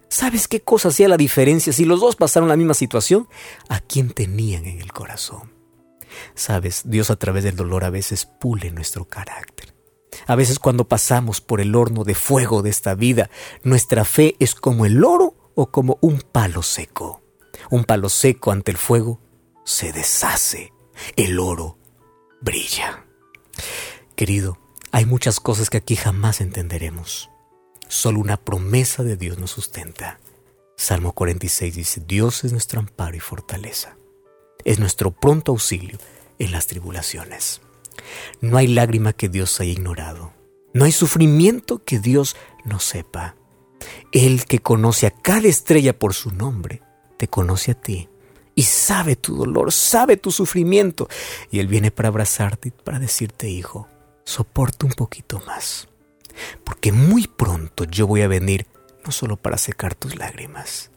¿Sabes 0.10 0.48
qué 0.48 0.62
cosa 0.62 0.88
hacía 0.88 1.08
la 1.08 1.16
diferencia 1.16 1.72
si 1.72 1.86
los 1.86 2.00
dos 2.00 2.16
pasaron 2.16 2.50
la 2.50 2.56
misma 2.56 2.74
situación? 2.74 3.30
A 3.70 3.82
quién 3.82 4.10
tenían 4.10 4.66
en 4.66 4.82
el 4.82 4.92
corazón. 4.92 5.54
Sabes, 6.34 6.82
Dios 6.86 7.12
a 7.12 7.16
través 7.16 7.44
del 7.44 7.56
dolor 7.56 7.84
a 7.84 7.92
veces 7.92 8.26
pule 8.26 8.72
nuestro 8.72 9.06
carácter. 9.06 9.76
A 10.26 10.36
veces 10.36 10.58
cuando 10.58 10.88
pasamos 10.88 11.40
por 11.40 11.62
el 11.62 11.76
horno 11.76 12.04
de 12.04 12.16
fuego 12.16 12.64
de 12.64 12.72
esta 12.72 12.96
vida, 12.96 13.30
nuestra 13.62 14.04
fe 14.04 14.36
es 14.40 14.56
como 14.56 14.88
el 14.88 15.04
oro 15.06 15.52
o 15.54 15.70
como 15.70 16.00
un 16.02 16.22
palo 16.22 16.64
seco. 16.64 17.22
Un 17.70 17.84
palo 17.84 18.10
seco 18.10 18.50
ante 18.52 18.72
el 18.72 18.78
fuego 18.78 19.22
se 19.66 19.94
deshace, 19.94 20.74
el 21.16 21.38
oro 21.38 21.78
brilla. 22.42 23.06
Querido, 24.16 24.58
hay 24.98 25.06
muchas 25.06 25.40
cosas 25.40 25.70
que 25.70 25.78
aquí 25.78 25.96
jamás 25.96 26.42
entenderemos. 26.42 27.30
Solo 27.88 28.20
una 28.20 28.36
promesa 28.36 29.04
de 29.04 29.16
Dios 29.16 29.38
nos 29.38 29.52
sustenta. 29.52 30.20
Salmo 30.76 31.14
46 31.14 31.76
dice, 31.76 32.02
Dios 32.08 32.44
es 32.44 32.52
nuestro 32.52 32.80
amparo 32.80 33.16
y 33.16 33.20
fortaleza. 33.20 33.96
es 34.66 34.80
nuestro 34.80 35.12
pronto 35.12 35.52
auxilio 35.52 36.00
en 36.40 36.52
las 36.52 36.66
tribulaciones. 36.66 37.62
No 38.42 38.58
hay 38.58 38.66
lágrima 38.66 39.14
que 39.14 39.30
Dios 39.30 39.60
haya 39.60 39.72
ignorado. 39.72 40.34
No 40.74 40.86
hay 40.86 40.92
sufrimiento 40.92 41.84
que 41.84 42.00
Dios 42.00 42.36
no 42.66 42.80
sepa. 42.80 43.36
Él 44.12 44.46
que 44.46 44.58
conoce 44.58 45.06
a 45.06 45.12
cada 45.12 45.48
estrella 45.48 46.00
por 46.00 46.16
su 46.16 46.32
nombre, 46.32 46.82
te 47.18 47.28
conoce 47.28 47.74
a 47.74 47.80
ti 47.80 48.10
y 48.56 48.64
sabe 48.64 49.16
tu 49.16 49.36
dolor, 49.36 49.72
sabe 49.72 50.18
tu 50.18 50.32
sufrimiento. 50.32 51.08
Y 51.52 51.60
Él 51.60 51.68
viene 51.68 51.92
para 51.92 52.10
abrazarte 52.10 52.70
y 52.70 52.72
para 52.72 52.98
decirte, 52.98 53.48
hijo, 53.48 53.88
soporta 54.28 54.86
un 54.86 54.92
poquito 54.92 55.42
más. 55.48 55.88
Porque 56.64 56.92
muy 56.92 57.28
pronto 57.28 57.86
yo 57.86 58.06
voy 58.06 58.22
a 58.22 58.28
venir 58.28 58.68
no 59.04 59.12
solo 59.12 59.38
para 59.38 59.58
secar 59.58 59.96
tus 59.96 60.18
lágrimas, 60.18 60.92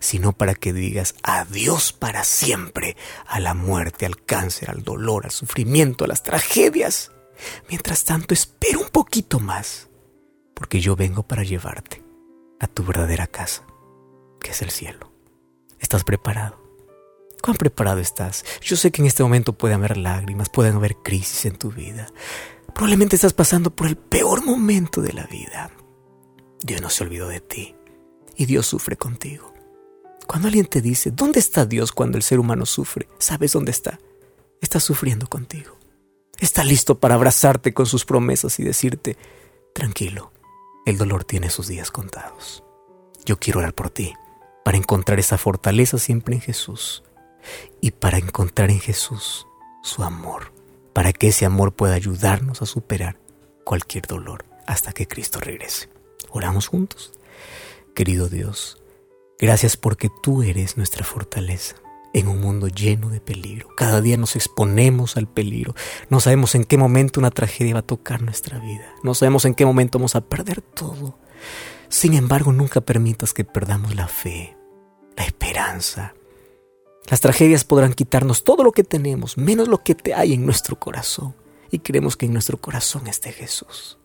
sino 0.00 0.32
para 0.32 0.54
que 0.54 0.72
digas 0.72 1.14
adiós 1.22 1.92
para 1.92 2.24
siempre 2.24 2.96
a 3.26 3.40
la 3.40 3.54
muerte, 3.54 4.04
al 4.04 4.22
cáncer, 4.22 4.68
al 4.68 4.82
dolor, 4.82 5.24
al 5.24 5.30
sufrimiento, 5.30 6.04
a 6.04 6.08
las 6.08 6.22
tragedias. 6.22 7.12
Mientras 7.68 8.04
tanto, 8.04 8.34
espera 8.34 8.78
un 8.78 8.88
poquito 8.88 9.40
más, 9.40 9.88
porque 10.54 10.80
yo 10.80 10.96
vengo 10.96 11.22
para 11.22 11.44
llevarte 11.44 12.02
a 12.60 12.66
tu 12.66 12.84
verdadera 12.84 13.26
casa, 13.26 13.64
que 14.40 14.50
es 14.50 14.60
el 14.60 14.70
cielo. 14.70 15.12
¿Estás 15.80 16.04
preparado? 16.04 16.60
¿Cuán 17.42 17.56
preparado 17.56 17.98
estás? 17.98 18.44
Yo 18.60 18.76
sé 18.76 18.92
que 18.92 19.02
en 19.02 19.08
este 19.08 19.24
momento 19.24 19.52
pueden 19.52 19.78
haber 19.78 19.96
lágrimas, 19.96 20.48
pueden 20.48 20.76
haber 20.76 20.96
crisis 20.96 21.44
en 21.44 21.56
tu 21.56 21.72
vida. 21.72 22.06
Probablemente 22.74 23.16
estás 23.16 23.32
pasando 23.32 23.70
por 23.70 23.86
el 23.86 23.96
peor 23.96 24.44
momento 24.44 25.02
de 25.02 25.12
la 25.12 25.24
vida. 25.24 25.70
Dios 26.62 26.80
no 26.80 26.90
se 26.90 27.04
olvidó 27.04 27.28
de 27.28 27.40
ti 27.40 27.74
y 28.36 28.46
Dios 28.46 28.66
sufre 28.66 28.96
contigo. 28.96 29.52
Cuando 30.26 30.48
alguien 30.48 30.66
te 30.66 30.80
dice, 30.80 31.10
¿dónde 31.10 31.40
está 31.40 31.66
Dios 31.66 31.92
cuando 31.92 32.16
el 32.16 32.22
ser 32.22 32.38
humano 32.38 32.64
sufre? 32.64 33.08
¿Sabes 33.18 33.52
dónde 33.52 33.70
está? 33.70 33.98
Está 34.60 34.80
sufriendo 34.80 35.28
contigo. 35.28 35.76
Está 36.38 36.64
listo 36.64 36.98
para 36.98 37.16
abrazarte 37.16 37.74
con 37.74 37.86
sus 37.86 38.04
promesas 38.04 38.58
y 38.58 38.64
decirte, 38.64 39.16
tranquilo, 39.74 40.32
el 40.86 40.98
dolor 40.98 41.24
tiene 41.24 41.50
sus 41.50 41.68
días 41.68 41.90
contados. 41.90 42.64
Yo 43.24 43.38
quiero 43.38 43.60
orar 43.60 43.74
por 43.74 43.90
ti, 43.90 44.14
para 44.64 44.78
encontrar 44.78 45.20
esa 45.20 45.38
fortaleza 45.38 45.98
siempre 45.98 46.34
en 46.34 46.40
Jesús 46.40 47.04
y 47.80 47.92
para 47.92 48.18
encontrar 48.18 48.70
en 48.70 48.80
Jesús 48.80 49.46
su 49.82 50.02
amor, 50.02 50.52
para 50.92 51.12
que 51.12 51.28
ese 51.28 51.44
amor 51.44 51.74
pueda 51.74 51.94
ayudarnos 51.94 52.62
a 52.62 52.66
superar 52.66 53.18
cualquier 53.64 54.06
dolor 54.06 54.44
hasta 54.66 54.92
que 54.92 55.08
Cristo 55.08 55.40
regrese. 55.40 55.88
Oramos 56.30 56.66
juntos. 56.66 57.12
Querido 57.94 58.28
Dios, 58.28 58.82
gracias 59.38 59.76
porque 59.76 60.10
tú 60.22 60.42
eres 60.42 60.76
nuestra 60.76 61.04
fortaleza 61.04 61.76
en 62.14 62.28
un 62.28 62.40
mundo 62.40 62.68
lleno 62.68 63.08
de 63.10 63.20
peligro. 63.20 63.68
Cada 63.76 64.00
día 64.00 64.16
nos 64.16 64.36
exponemos 64.36 65.16
al 65.16 65.28
peligro. 65.28 65.74
No 66.08 66.20
sabemos 66.20 66.54
en 66.54 66.64
qué 66.64 66.76
momento 66.76 67.20
una 67.20 67.30
tragedia 67.30 67.74
va 67.74 67.80
a 67.80 67.86
tocar 67.86 68.22
nuestra 68.22 68.58
vida. 68.58 68.94
No 69.02 69.14
sabemos 69.14 69.44
en 69.44 69.54
qué 69.54 69.64
momento 69.64 69.98
vamos 69.98 70.14
a 70.14 70.20
perder 70.22 70.60
todo. 70.60 71.18
Sin 71.88 72.14
embargo, 72.14 72.52
nunca 72.52 72.80
permitas 72.80 73.34
que 73.34 73.44
perdamos 73.44 73.94
la 73.94 74.08
fe, 74.08 74.56
la 75.16 75.24
esperanza. 75.24 76.14
Las 77.10 77.20
tragedias 77.20 77.64
podrán 77.64 77.94
quitarnos 77.94 78.44
todo 78.44 78.64
lo 78.64 78.72
que 78.72 78.84
tenemos, 78.84 79.36
menos 79.36 79.68
lo 79.68 79.82
que 79.82 79.94
te 79.94 80.14
hay 80.14 80.34
en 80.34 80.46
nuestro 80.46 80.78
corazón. 80.78 81.34
Y 81.70 81.78
queremos 81.80 82.16
que 82.16 82.26
en 82.26 82.32
nuestro 82.32 82.58
corazón 82.58 83.06
esté 83.06 83.32
Jesús. 83.32 83.98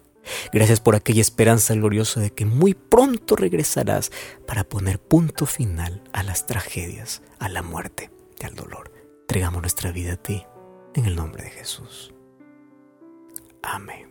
Gracias 0.51 0.79
por 0.79 0.95
aquella 0.95 1.21
esperanza 1.21 1.73
gloriosa 1.73 2.19
de 2.19 2.31
que 2.31 2.45
muy 2.45 2.73
pronto 2.73 3.35
regresarás 3.35 4.11
para 4.45 4.63
poner 4.63 4.99
punto 4.99 5.45
final 5.45 6.03
a 6.13 6.23
las 6.23 6.45
tragedias, 6.45 7.21
a 7.39 7.49
la 7.49 7.61
muerte 7.61 8.11
y 8.39 8.45
al 8.45 8.55
dolor. 8.55 8.91
Entregamos 9.21 9.61
nuestra 9.61 9.91
vida 9.91 10.13
a 10.13 10.17
ti 10.17 10.43
en 10.95 11.05
el 11.05 11.15
nombre 11.15 11.43
de 11.43 11.51
Jesús. 11.51 12.13
Amén. 13.61 14.07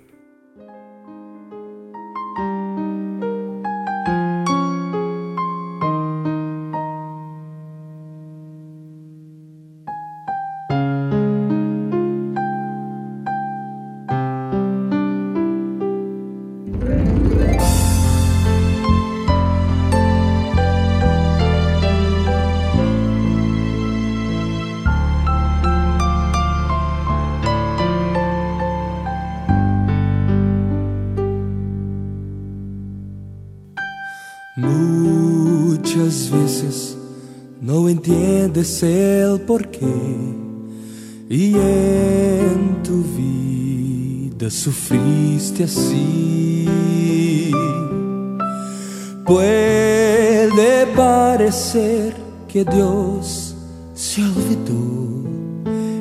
Entiendes 38.76 38.82
el 38.82 39.40
porqué 39.40 39.86
y 41.28 41.54
en 41.54 42.82
tu 42.82 43.02
vida 43.16 44.50
sufriste 44.50 45.64
así. 45.64 46.66
Puede 49.24 50.86
parecer 50.94 52.14
que 52.48 52.64
Dios 52.64 53.54
se 53.94 54.22
olvidó 54.22 55.24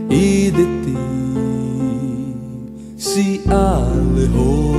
y 0.09 0.51
de 0.51 0.65
ti 0.83 0.97
se 2.97 3.41
alejó. 3.49 4.73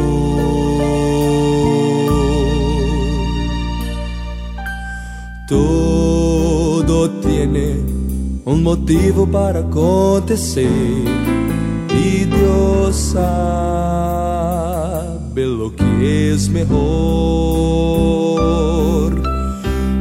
Todo 5.48 7.10
tiene 7.20 7.85
un 8.56 8.62
motivo 8.62 9.26
para 9.26 9.60
acontecer 9.60 10.70
y 11.90 12.24
Dios 12.24 12.96
sabe 12.96 13.26
lo 15.44 15.76
que 15.76 16.32
es 16.32 16.48
mejor. 16.48 16.72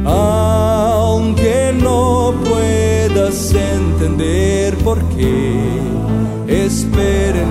Aunque 0.06 1.74
no 1.82 2.32
puedas 2.48 3.54
entender 3.54 4.74
por 4.78 5.02
qué, 5.10 5.60
espera 6.48 7.44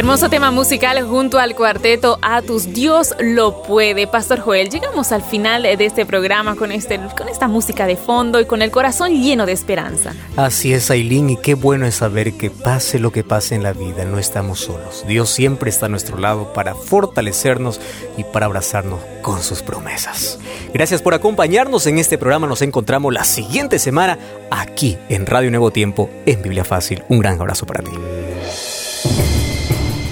Hermoso 0.00 0.30
tema 0.30 0.50
musical 0.50 1.02
junto 1.02 1.38
al 1.38 1.54
cuarteto 1.54 2.18
Atus. 2.22 2.72
Dios 2.72 3.14
lo 3.20 3.62
puede. 3.62 4.06
Pastor 4.06 4.40
Joel, 4.40 4.70
llegamos 4.70 5.12
al 5.12 5.22
final 5.22 5.64
de 5.64 5.84
este 5.84 6.06
programa 6.06 6.56
con, 6.56 6.72
este, 6.72 6.98
con 7.18 7.28
esta 7.28 7.48
música 7.48 7.84
de 7.84 7.96
fondo 7.96 8.40
y 8.40 8.46
con 8.46 8.62
el 8.62 8.70
corazón 8.70 9.12
lleno 9.12 9.44
de 9.44 9.52
esperanza. 9.52 10.14
Así 10.38 10.72
es, 10.72 10.90
Aileen, 10.90 11.28
y 11.28 11.36
qué 11.36 11.52
bueno 11.52 11.84
es 11.84 11.96
saber 11.96 12.32
que 12.32 12.48
pase 12.48 12.98
lo 12.98 13.12
que 13.12 13.24
pase 13.24 13.56
en 13.56 13.62
la 13.62 13.74
vida, 13.74 14.06
no 14.06 14.18
estamos 14.18 14.60
solos. 14.60 15.04
Dios 15.06 15.28
siempre 15.28 15.68
está 15.68 15.84
a 15.84 15.90
nuestro 15.90 16.16
lado 16.16 16.54
para 16.54 16.74
fortalecernos 16.74 17.78
y 18.16 18.24
para 18.24 18.46
abrazarnos 18.46 19.00
con 19.20 19.42
sus 19.42 19.60
promesas. 19.60 20.38
Gracias 20.72 21.02
por 21.02 21.12
acompañarnos 21.12 21.86
en 21.86 21.98
este 21.98 22.16
programa. 22.16 22.46
Nos 22.46 22.62
encontramos 22.62 23.12
la 23.12 23.24
siguiente 23.24 23.78
semana 23.78 24.18
aquí 24.50 24.96
en 25.10 25.26
Radio 25.26 25.50
Nuevo 25.50 25.70
Tiempo 25.72 26.08
en 26.24 26.40
Biblia 26.40 26.64
Fácil. 26.64 27.04
Un 27.10 27.18
gran 27.18 27.38
abrazo 27.38 27.66
para 27.66 27.82
ti. 27.82 27.90